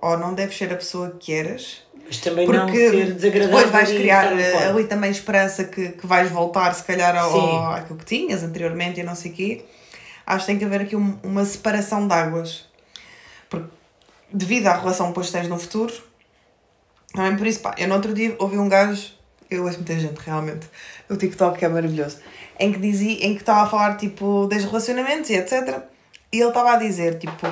ou 0.02 0.18
não 0.18 0.34
deves 0.34 0.56
ser 0.58 0.70
a 0.72 0.76
pessoa 0.76 1.16
que 1.18 1.32
eras, 1.32 1.82
mas 2.04 2.18
também 2.18 2.46
não 2.46 2.66
porque 2.66 2.90
ser 2.90 3.12
desagradável. 3.14 3.46
depois 3.56 3.70
vais 3.70 3.90
criar 3.92 4.28
fora. 4.28 4.68
ali 4.70 4.84
também 4.84 5.10
esperança 5.10 5.64
que, 5.64 5.90
que 5.90 6.06
vais 6.06 6.30
voltar, 6.30 6.74
se 6.74 6.82
calhar, 6.82 7.16
ao, 7.16 7.30
ao, 7.40 7.72
àquilo 7.72 7.98
que 7.98 8.04
tinhas 8.04 8.42
anteriormente 8.42 9.00
e 9.00 9.02
não 9.02 9.14
sei 9.14 9.30
o 9.30 9.34
quê. 9.34 9.64
Acho 10.26 10.40
que 10.40 10.46
tem 10.52 10.58
que 10.58 10.64
haver 10.64 10.82
aqui 10.82 10.96
um- 10.96 11.18
uma 11.22 11.44
separação 11.44 12.06
de 12.06 12.12
águas. 12.14 12.68
Porque, 13.48 13.68
devido 14.32 14.66
à 14.66 14.74
relação 14.76 15.06
que 15.06 15.12
depois 15.12 15.30
tens 15.30 15.48
no 15.48 15.58
futuro, 15.58 15.92
também 17.14 17.36
por 17.36 17.46
isso, 17.46 17.60
pá, 17.60 17.74
eu 17.78 17.86
no 17.88 17.94
outro 17.94 18.12
dia 18.12 18.34
ouvi 18.38 18.58
um 18.58 18.68
gajo, 18.68 19.12
eu 19.50 19.64
ouço 19.64 19.76
muita 19.76 19.98
gente 19.98 20.18
realmente, 20.18 20.66
o 21.08 21.16
TikTok 21.16 21.62
é 21.64 21.68
maravilhoso, 21.68 22.18
em 22.58 22.72
que 22.72 22.78
dizia, 22.78 23.26
em 23.26 23.34
que 23.34 23.40
estava 23.42 23.62
a 23.62 23.66
falar 23.66 23.96
tipo 23.96 24.46
dos 24.46 24.64
relacionamentos 24.64 25.28
e 25.30 25.34
etc. 25.34 25.82
E 26.32 26.38
ele 26.40 26.48
estava 26.48 26.72
a 26.72 26.76
dizer, 26.76 27.18
tipo, 27.18 27.46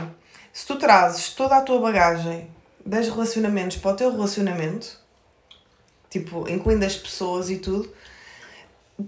se 0.52 0.66
tu 0.66 0.76
trazes 0.76 1.30
toda 1.30 1.56
a 1.56 1.60
tua 1.60 1.80
bagagem 1.80 2.48
dos 2.84 3.08
relacionamentos 3.08 3.76
para 3.76 3.92
o 3.92 3.96
teu 3.96 4.10
relacionamento, 4.10 4.98
tipo, 6.08 6.48
incluindo 6.48 6.84
as 6.84 6.96
pessoas 6.96 7.50
e 7.50 7.56
tudo, 7.56 7.92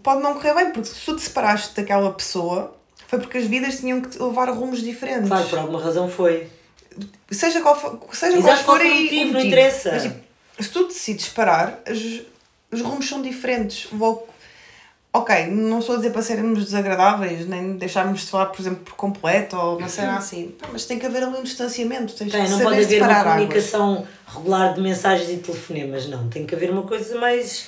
pode 0.02 0.22
não 0.22 0.34
correr 0.34 0.54
bem, 0.54 0.70
porque 0.70 0.88
se 0.88 1.04
tu 1.04 1.16
te 1.16 1.22
separaste 1.22 1.74
daquela 1.74 2.12
pessoa, 2.12 2.76
foi 3.06 3.18
porque 3.18 3.38
as 3.38 3.44
vidas 3.44 3.78
tinham 3.78 4.00
que 4.00 4.18
levar 4.22 4.48
rumos 4.50 4.80
diferentes. 4.80 5.28
Claro, 5.28 5.48
por 5.48 5.58
alguma 5.58 5.82
razão 5.82 6.08
foi. 6.08 6.48
Seja 7.30 7.60
qual 7.60 7.78
for, 7.78 7.98
seja 8.12 8.38
Exato, 8.38 8.42
qual 8.42 8.56
for 8.56 8.64
qual 8.64 8.76
for 8.78 8.86
o 8.86 8.88
aí 8.88 9.02
motivo, 9.02 9.32
não 9.32 9.40
interessa. 9.40 9.92
Mas, 9.92 10.02
tipo, 10.04 10.16
se 10.60 10.68
tu 10.70 10.88
decides 10.88 11.28
parar, 11.28 11.82
os, 11.90 12.22
os 12.70 12.80
rumos 12.80 13.08
são 13.08 13.20
diferentes. 13.20 13.88
Vou, 13.92 14.28
ok, 15.12 15.46
não 15.48 15.78
estou 15.80 15.94
a 15.94 15.98
dizer 15.98 16.10
para 16.10 16.22
sermos 16.22 16.64
desagradáveis, 16.64 17.46
nem 17.46 17.72
deixarmos 17.76 18.20
de 18.22 18.26
falar, 18.30 18.46
por 18.46 18.60
exemplo, 18.60 18.80
por 18.84 18.94
completo, 18.94 19.56
ou 19.56 19.76
uma 19.78 19.88
cena 19.88 20.16
assim. 20.16 20.54
Pá, 20.58 20.68
Mas 20.72 20.86
tem 20.86 20.98
que 20.98 21.04
haver 21.06 21.22
ali 21.22 21.36
um 21.36 21.42
distanciamento. 21.42 22.14
Tens 22.14 22.32
Tem, 22.32 22.44
que 22.44 22.50
não 22.50 22.58
saber 22.58 22.64
pode 22.64 22.84
haver 22.84 23.02
uma 23.02 23.08
separar 23.08 23.20
águas. 23.20 23.34
comunicação 23.34 24.06
regular 24.26 24.74
de 24.74 24.80
mensagens 24.80 25.28
e 25.30 25.36
telefonemas, 25.36 26.08
não. 26.08 26.28
Tem 26.28 26.46
que 26.46 26.54
haver 26.54 26.70
uma 26.70 26.82
coisa 26.84 27.18
mais, 27.18 27.66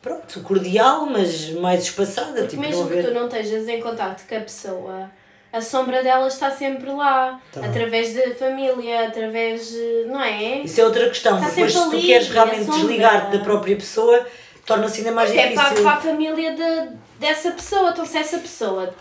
pronto, 0.00 0.40
cordial, 0.40 1.04
mas 1.06 1.50
mais 1.50 1.82
espaçada. 1.82 2.32
Porque 2.42 2.48
Tipo, 2.48 2.62
não 2.62 2.68
mesmo 2.70 2.86
que 2.86 2.92
haver... 2.94 3.06
tu 3.08 3.14
não 3.14 3.26
estejas 3.26 3.68
em 3.68 3.80
contato 3.80 4.26
com 4.26 4.34
a 4.36 4.40
pessoa, 4.40 5.10
a 5.52 5.60
sombra 5.60 6.02
dela 6.02 6.26
está 6.28 6.50
sempre 6.50 6.90
lá. 6.90 7.38
Tá. 7.52 7.60
Através 7.64 8.14
da 8.14 8.34
família, 8.34 9.06
através. 9.08 9.68
de- 9.68 10.04
Não 10.06 10.22
é? 10.22 10.60
Isso 10.62 10.80
é 10.80 10.84
outra 10.84 11.06
questão. 11.08 11.36
Está 11.36 11.50
Depois, 11.50 11.72
se 11.74 11.78
tu 11.78 11.90
ali, 11.90 12.02
queres 12.06 12.28
realmente 12.28 12.64
desligar-te 12.70 13.36
da 13.36 13.44
própria 13.44 13.76
pessoa, 13.76 14.26
torna-se 14.66 14.98
ainda 14.98 15.12
mais 15.12 15.30
Até 15.30 15.52
para, 15.52 15.62
difícil. 15.64 15.84
para 15.84 15.92
a 15.96 16.00
família 16.00 16.54
de, 16.54 16.96
dessa 17.18 17.50
pessoa. 17.52 17.90
Então, 17.90 18.04
se 18.04 18.18
essa 18.18 18.38
pessoa 18.38 18.92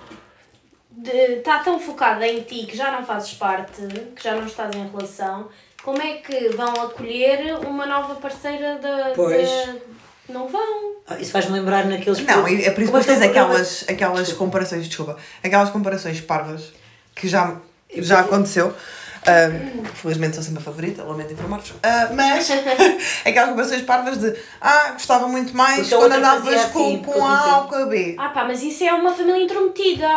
de- 0.91 1.11
está 1.39 1.59
tão 1.59 1.79
focada 1.79 2.25
em 2.27 2.41
ti 2.43 2.65
que 2.65 2.77
já 2.77 2.91
não 2.91 3.05
fazes 3.05 3.33
parte, 3.33 3.81
que 4.15 4.23
já 4.23 4.35
não 4.35 4.45
estás 4.45 4.73
em 4.75 4.87
relação, 4.87 5.49
como 5.83 6.01
é 6.01 6.13
que 6.15 6.49
vão 6.49 6.69
acolher 6.83 7.55
uma 7.65 7.85
nova 7.85 8.15
parceira 8.15 8.77
da. 8.77 9.11
Pois. 9.15 9.47
da- 9.49 9.75
Não 10.27 10.47
vão. 10.47 10.95
Ah, 11.07 11.19
Isso 11.19 11.31
faz-me 11.31 11.51
lembrar 11.59 11.85
naqueles. 11.85 12.19
Não, 12.25 12.47
e 12.47 12.65
é 12.65 12.71
por 12.71 12.81
isso 12.81 12.91
que 12.91 12.97
tens 13.03 13.17
aquele 13.17 13.27
programa- 13.33 13.53
aquelas, 13.53 13.85
aquelas 13.87 14.33
comparações, 14.33 14.87
desculpa, 14.87 15.17
aquelas 15.43 15.69
comparações 15.69 16.19
parvas 16.19 16.73
que 17.13 17.27
já, 17.27 17.57
já 17.97 18.21
aconteceu. 18.21 18.73
Ahm, 19.27 19.83
felizmente 19.95 20.35
sou 20.35 20.43
sempre 20.43 20.59
a 20.59 20.63
favorita, 20.63 21.03
lamento 21.03 21.33
informar-vos. 21.33 21.73
Ah, 21.81 22.09
mas 22.13 22.47
aquelas 23.25 23.49
comparações 23.49 23.81
parvas 23.81 24.17
de 24.19 24.35
ah, 24.61 24.91
gostava 24.91 25.27
muito 25.27 25.55
mais 25.55 25.89
quando 25.89 26.11
andavas 26.13 26.65
com, 26.65 26.85
assim, 26.87 26.97
com 27.03 27.25
A 27.25 27.61
ou 27.61 27.67
com 27.67 27.75
a 27.75 27.85
B. 27.87 28.15
Ah 28.19 28.29
pá, 28.29 28.43
mas 28.45 28.61
isso 28.61 28.83
é 28.83 28.93
uma 28.93 29.13
família 29.13 29.43
intrometida. 29.43 30.07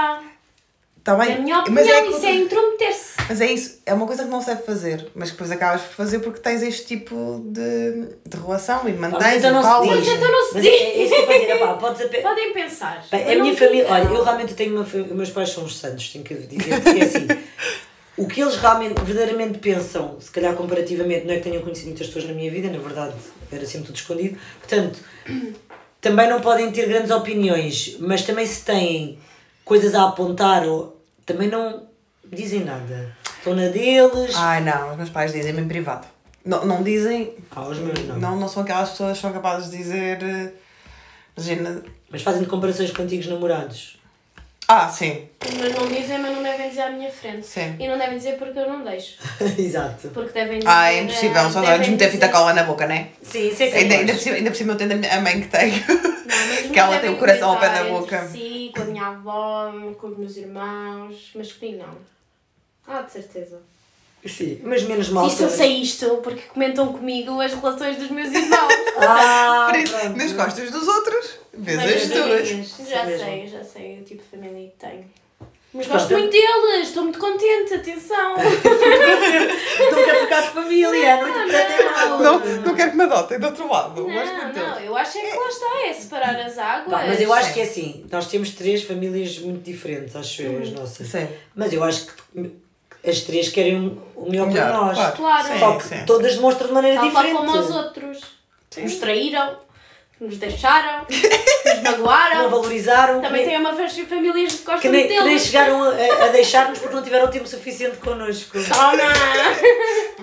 Está 0.98 1.14
bem? 1.14 1.36
Na 1.36 1.40
minha 1.40 1.56
mas, 1.56 1.86
opinião, 1.86 1.96
é 1.96 2.06
isso 2.10 2.26
é 2.26 2.34
intrometer-se. 2.34 3.12
mas 3.30 3.40
é 3.40 3.46
isso, 3.50 3.78
é 3.86 3.94
uma 3.94 4.06
coisa 4.06 4.24
que 4.24 4.28
não 4.30 4.42
se 4.42 4.48
deve 4.48 4.62
fazer, 4.62 5.10
mas 5.14 5.30
que 5.30 5.36
depois 5.36 5.50
acabas 5.50 5.80
por 5.80 5.94
fazer 5.94 6.18
porque 6.18 6.38
tens 6.40 6.60
este 6.60 6.84
tipo 6.84 7.40
de, 7.46 8.08
de 8.26 8.36
relação 8.36 8.86
e 8.86 8.92
mas 8.92 9.12
mantens 9.12 9.36
então 9.36 9.52
não 9.52 9.62
se 9.62 9.68
falas. 9.68 9.88
diz. 9.88 10.06
Mas 10.06 10.16
então 10.18 10.30
não 10.30 10.44
se 10.48 10.54
Mas 10.54 10.62
diz. 10.64 10.72
é, 10.72 10.76
é 10.84 11.02
isso 11.04 11.14
que 11.14 11.20
eu 11.22 11.26
vou 11.26 11.38
dizer. 11.38 11.50
Epá, 11.56 11.74
podes 11.74 12.02
ape- 12.02 12.20
Podem 12.20 12.52
pensar. 12.52 13.02
Bem, 13.10 13.24
mas 13.24 13.32
a 13.38 13.40
minha 13.42 13.56
família, 13.56 13.86
olha, 13.88 14.04
eu 14.04 14.22
realmente 14.22 14.52
tenho 14.54 14.74
uma 14.76 14.84
família, 14.84 15.14
meus 15.14 15.30
pais 15.30 15.48
são 15.48 15.64
os 15.64 15.78
santos, 15.78 16.10
tenho 16.10 16.24
que 16.24 16.34
dizer, 16.34 16.78
porque 16.82 16.98
é 16.98 17.04
assim, 17.04 17.26
o 18.18 18.26
que 18.26 18.40
eles 18.42 18.56
realmente, 18.56 19.00
verdadeiramente 19.02 19.58
pensam, 19.58 20.20
se 20.20 20.30
calhar 20.30 20.54
comparativamente, 20.54 21.24
não 21.26 21.32
é 21.32 21.36
que 21.36 21.44
tenham 21.44 21.62
conhecido 21.62 21.88
muitas 21.88 22.06
pessoas 22.08 22.26
na 22.26 22.32
minha 22.32 22.50
vida, 22.50 22.68
na 22.68 22.78
verdade 22.78 23.14
era 23.50 23.64
sempre 23.64 23.86
tudo 23.86 23.96
escondido, 23.96 24.38
portanto, 24.58 24.98
também 26.00 26.28
não 26.28 26.40
podem 26.40 26.70
ter 26.70 26.86
grandes 26.88 27.10
opiniões, 27.10 27.96
mas 28.00 28.22
também 28.22 28.44
se 28.46 28.64
têm 28.64 29.18
coisas 29.64 29.94
a 29.94 30.08
apontar 30.08 30.66
ou 30.66 31.00
também 31.24 31.48
não 31.48 31.86
dizem 32.30 32.64
nada. 32.64 33.16
Estão 33.38 33.54
na 33.54 33.68
deles. 33.68 34.34
Ai 34.34 34.62
não, 34.62 34.90
os 34.90 34.96
meus 34.96 35.10
pais 35.10 35.32
dizem-me 35.32 35.62
em 35.62 35.68
privado. 35.68 36.06
Não, 36.44 36.64
não 36.64 36.82
dizem. 36.82 37.34
Ah, 37.54 37.68
os 37.68 37.78
meus 37.78 38.04
não. 38.06 38.18
Não, 38.18 38.36
não 38.36 38.48
são 38.48 38.62
aquelas 38.62 38.90
pessoas 38.90 39.16
que 39.16 39.22
são 39.22 39.32
capazes 39.32 39.70
de 39.70 39.76
dizer. 39.76 40.22
eh, 40.22 40.52
Imagina. 41.36 41.82
Mas 42.10 42.22
fazem 42.22 42.44
comparações 42.44 42.90
com 42.90 43.02
antigos 43.02 43.26
namorados. 43.26 43.97
Ah, 44.70 44.86
sim. 44.86 45.26
Mas 45.58 45.74
não 45.74 45.88
dizem, 45.88 46.18
mas 46.18 46.34
não 46.34 46.42
devem 46.42 46.68
dizer 46.68 46.82
à 46.82 46.90
minha 46.90 47.10
frente. 47.10 47.46
Sim. 47.46 47.74
E 47.78 47.88
não 47.88 47.96
devem 47.96 48.18
dizer 48.18 48.36
porque 48.36 48.58
eu 48.58 48.68
não 48.68 48.84
deixo. 48.84 49.16
Exato. 49.58 50.08
Porque 50.08 50.32
devem 50.32 50.58
dizer. 50.58 50.70
Ah, 50.70 50.92
é 50.92 51.00
impossível, 51.00 51.50
só 51.50 51.60
devem 51.62 51.76
antes 51.76 51.88
meter 51.88 52.10
fita 52.10 52.28
cola 52.28 52.52
na 52.52 52.64
boca, 52.64 52.86
né? 52.86 53.08
Sim, 53.22 53.48
isso 53.48 53.62
é 53.62 53.66
Ainda, 53.72 53.94
ainda, 53.94 54.12
por 54.12 54.20
cima, 54.20 54.36
ainda 54.36 54.50
por 54.50 54.56
cima 54.56 54.72
eu 54.74 54.76
tenho 54.76 54.92
a, 54.92 54.96
minha, 54.96 55.16
a 55.16 55.20
mãe 55.22 55.40
que 55.40 55.48
tenho. 55.48 55.84
Não, 55.88 56.46
mas 56.48 56.60
que 56.70 56.78
ela 56.78 56.90
tem 56.90 57.00
devem 57.00 57.16
o 57.16 57.18
coração 57.18 57.50
ao 57.50 57.58
pé 57.58 57.66
comentar 57.68 57.84
da 57.84 57.88
entre 57.88 58.00
boca. 58.00 58.28
Si, 58.28 58.72
com 58.76 58.82
a 58.82 58.84
minha 58.84 59.06
avó, 59.06 59.72
com 59.98 60.06
os 60.08 60.18
meus 60.18 60.36
irmãos. 60.36 61.32
Mas 61.34 61.52
comigo 61.52 61.78
não. 61.78 61.96
Ah, 62.86 63.00
de 63.00 63.12
certeza. 63.12 63.62
Sim, 64.26 64.60
mas 64.64 64.82
menos 64.82 65.08
mal. 65.10 65.26
Isto 65.26 65.48
sei 65.48 65.80
isto 65.80 66.16
porque 66.22 66.42
comentam 66.52 66.92
comigo 66.92 67.40
as 67.40 67.54
relações 67.54 67.96
dos 67.96 68.10
meus 68.10 68.32
irmãos. 68.32 68.74
Ah, 69.00 69.68
Por 69.70 69.78
isso, 69.78 69.94
nas 70.16 70.32
costas 70.32 70.72
dos 70.72 70.88
outros, 70.88 71.38
vês 71.54 71.78
as 71.78 71.84
as 71.84 72.10
tuas. 72.10 72.88
Já 72.88 73.04
mesmo. 73.04 73.24
sei, 73.24 73.46
já 73.46 73.62
sei 73.62 74.00
o 74.00 74.02
tipo 74.04 74.20
de 74.24 74.28
família 74.28 74.68
que 74.70 74.76
tenho. 74.76 75.04
Mas 75.72 75.86
Pronto. 75.86 76.00
gosto 76.00 76.12
muito 76.18 76.32
deles, 76.32 76.88
estou 76.88 77.02
muito 77.04 77.18
contente, 77.20 77.74
atenção. 77.74 78.34
Não 78.36 80.04
quer 80.04 80.16
trocar 80.18 80.42
de 80.42 80.48
família, 80.48 81.16
não 81.18 81.28
interpreta 81.28 81.90
mal. 81.92 82.18
Não, 82.18 82.38
não 82.62 82.74
quero 82.74 82.90
que 82.90 82.96
me 82.96 83.04
adotem 83.04 83.38
do 83.38 83.46
outro 83.46 83.68
lado. 83.70 84.02
Gosto 84.02 84.14
Não, 84.16 84.44
muito 84.44 84.58
não, 84.58 84.80
eu 84.80 84.96
acho 84.96 85.18
é 85.18 85.20
que 85.20 85.36
lá 85.36 85.48
está, 85.48 85.86
é 85.86 85.92
separar 85.92 86.36
as 86.40 86.58
águas. 86.58 86.90
Pá, 87.00 87.06
mas 87.06 87.20
eu 87.20 87.32
acho 87.32 87.54
que 87.54 87.60
é 87.60 87.64
assim, 87.64 88.04
nós 88.10 88.26
temos 88.26 88.50
três 88.50 88.82
famílias 88.82 89.38
muito 89.38 89.62
diferentes, 89.62 90.16
acho 90.16 90.42
eu, 90.42 90.60
as 90.60 90.72
nossas. 90.72 91.06
Sim. 91.06 91.28
Mas 91.54 91.72
eu 91.72 91.84
acho 91.84 92.06
que 92.06 92.50
as 93.06 93.20
três 93.20 93.48
querem 93.48 94.00
o 94.16 94.28
melhor 94.30 94.50
para 94.50 94.64
Melhor, 94.64 94.84
nós. 94.86 94.96
claro. 94.96 95.16
Claro. 95.16 95.46
Sim, 95.48 95.58
Só 95.58 95.72
que 95.76 95.84
sim. 95.84 96.04
todas 96.06 96.34
demonstram 96.34 96.68
de 96.68 96.74
maneira 96.74 96.96
Tal 96.98 97.08
diferente. 97.08 97.36
como 97.36 97.58
os 97.58 97.70
outros. 97.70 98.20
Nos 98.76 98.94
traíram, 98.96 99.56
nos 100.20 100.36
deixaram, 100.36 101.06
nos 101.08 101.82
magoaram. 101.82 102.42
Não 102.44 102.50
valorizaram. 102.50 103.20
Também 103.20 103.42
que, 103.44 103.48
tem 103.50 103.58
uma 103.58 103.72
vez 103.72 103.96
famílias 103.98 104.52
que 104.52 104.58
que, 104.58 104.64
gostam 104.64 104.90
nem, 104.92 105.00
muito 105.02 105.14
que 105.14 105.20
nem 105.20 105.28
deles. 105.28 105.42
chegaram 105.46 105.82
a, 105.82 106.24
a 106.24 106.28
deixar-nos 106.28 106.78
porque 106.78 106.94
não 106.94 107.02
tiveram 107.02 107.28
tempo 107.30 107.46
suficiente 107.48 107.96
connosco. 107.96 108.58
Toma! 108.64 108.96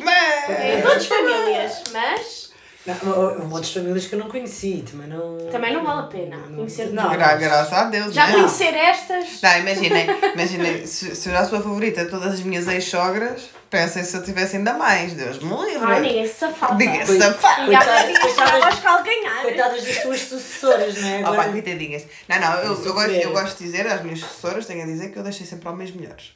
Mas. 0.04 0.50
É 0.50 0.82
todas 0.82 1.06
famílias, 1.06 1.82
mas 1.92 2.45
Não, 2.86 3.30
há 3.30 3.34
montes 3.46 3.70
de 3.72 3.80
famílias 3.80 4.06
que 4.06 4.14
eu 4.14 4.20
não 4.20 4.30
conheci, 4.30 4.84
também 4.90 5.08
não. 5.08 5.38
também 5.52 5.74
não 5.74 5.84
vale 5.84 6.02
a 6.02 6.04
pena 6.04 6.38
conhecer 6.56 6.92
Não. 6.94 7.10
Gra 7.10 7.34
graças 7.36 7.74
a 7.74 7.84
Deus, 7.86 8.14
Já 8.14 8.28
né? 8.28 8.34
conhecer 8.34 8.76
estas. 8.76 9.42
Não, 9.42 9.58
imaginem, 9.58 10.08
imaginem, 10.36 10.86
se, 10.86 11.16
se 11.16 11.30
eu 11.30 11.34
já 11.34 11.46
sou 11.46 11.58
a 11.58 11.62
favorita 11.64 12.06
de 12.06 12.12
todas 12.12 12.34
as 12.34 12.42
minhas 12.42 12.68
ex-sogras, 12.68 13.50
pensem 13.72 14.04
se 14.04 14.16
eu 14.16 14.24
tivesse 14.24 14.58
ainda 14.58 14.74
mais, 14.74 15.14
Deus 15.14 15.40
me 15.40 15.50
livre. 15.66 15.80
Ai, 15.84 16.00
ninguém 16.02 16.28
se 16.28 16.34
safava. 16.36 16.76
Ninguém 16.76 17.02
se 17.02 17.08
Coit- 17.08 17.22
safa. 17.24 17.62
Ninguém 17.64 17.80
Coitadas- 18.20 18.64
aos 18.64 18.80
calcanhares. 18.80 19.42
Coitadas 19.42 19.84
das 19.84 19.98
tuas 20.04 20.20
sucessoras, 20.22 21.02
não 21.02 21.08
é? 21.10 21.24
Agora, 21.24 21.50
coitadinhas. 21.52 22.04
Não, 22.30 22.40
não, 22.40 22.54
eu, 22.60 22.74
Isso 22.74 22.88
eu, 22.88 22.94
gosto, 22.94 23.10
eu 23.12 23.32
gosto 23.32 23.58
de 23.58 23.64
dizer 23.64 23.88
às 23.88 24.04
minhas 24.04 24.24
assessoras, 24.24 24.66
tenho 24.68 24.84
a 24.84 24.86
dizer 24.86 25.10
que 25.12 25.18
eu 25.18 25.24
deixei 25.24 25.48
sempre 25.48 25.68
homens 25.70 25.92
melhores. 25.92 26.34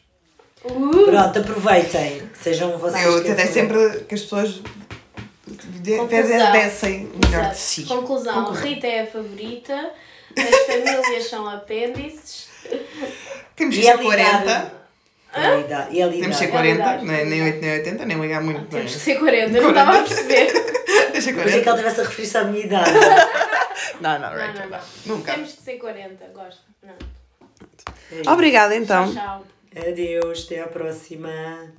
Uh, 0.66 1.06
Pronto, 1.06 1.40
aproveitem. 1.40 2.24
Sejam 2.42 2.76
vocês. 2.80 3.06
Eu 3.06 3.22
que 3.22 3.28
tentei 3.30 3.46
sempre 3.48 4.00
que 4.08 4.16
as 4.16 4.22
pessoas 4.22 4.62
de- 5.56 5.98
Conclusão. 5.98 6.52
dessem 6.52 7.06
o 7.08 7.20
melhor 7.28 7.42
exato. 7.42 7.56
de 7.56 7.62
si. 7.62 7.84
Conclusão, 7.86 8.34
Conclusão. 8.46 8.64
Rita 8.68 8.88
é 8.88 9.02
a 9.02 9.08
favorita, 9.08 9.92
as 10.38 10.66
famílias 10.66 11.24
são 11.30 11.48
apêndices. 11.50 12.48
Temos 13.56 13.76
que 13.76 13.82
E 13.82 13.88
é 13.88 13.98
ser 13.98 14.04
lidar. 14.04 14.44
40, 14.44 14.74
E 15.32 15.40
é. 15.40 15.88
E 15.92 16.02
é 16.02 16.06
lidar. 16.08 16.20
temos 16.22 16.28
que 16.28 16.34
ser 16.36 16.46
É 16.46 16.48
40, 16.52 16.76
verdade. 16.84 17.06
nem, 17.06 17.26
nem 17.26 17.44
8 17.44 17.62
nem 17.62 17.72
80, 17.80 18.06
nem 18.06 18.20
ligar 18.22 18.42
muito. 18.42 18.62
é? 18.76 18.80
Temos 18.80 18.94
que 18.94 19.00
ser 19.00 19.20
40, 19.20 19.58
eu 19.58 19.62
não 19.64 19.70
estava 19.70 20.00
a 20.00 20.04
perceber. 20.04 20.52
Pensei 21.12 21.34
que 21.34 21.40
40. 21.42 21.70
ela 21.70 21.78
estivesse 21.78 22.02
a 22.02 22.04
referir-se 22.04 22.38
à 22.38 22.44
minha 22.46 22.66
idade. 22.66 22.92
Não, 24.02 24.14
não, 24.20 24.20
Não, 24.20 24.30
Rachel, 24.30 24.54
não, 24.54 24.70
não. 24.70 24.70
não. 25.06 25.16
Nunca. 25.18 25.34
Temos 25.34 25.52
que 25.54 25.62
ser 25.62 25.74
40, 25.78 26.26
gosto. 26.34 26.62
Não. 26.84 26.94
É. 28.12 28.30
Obrigada 28.32 28.76
então. 28.76 29.14
Tchau. 29.14 29.46
Adeus, 29.76 30.46
até 30.46 30.62
à 30.62 30.68
próxima. 30.68 31.72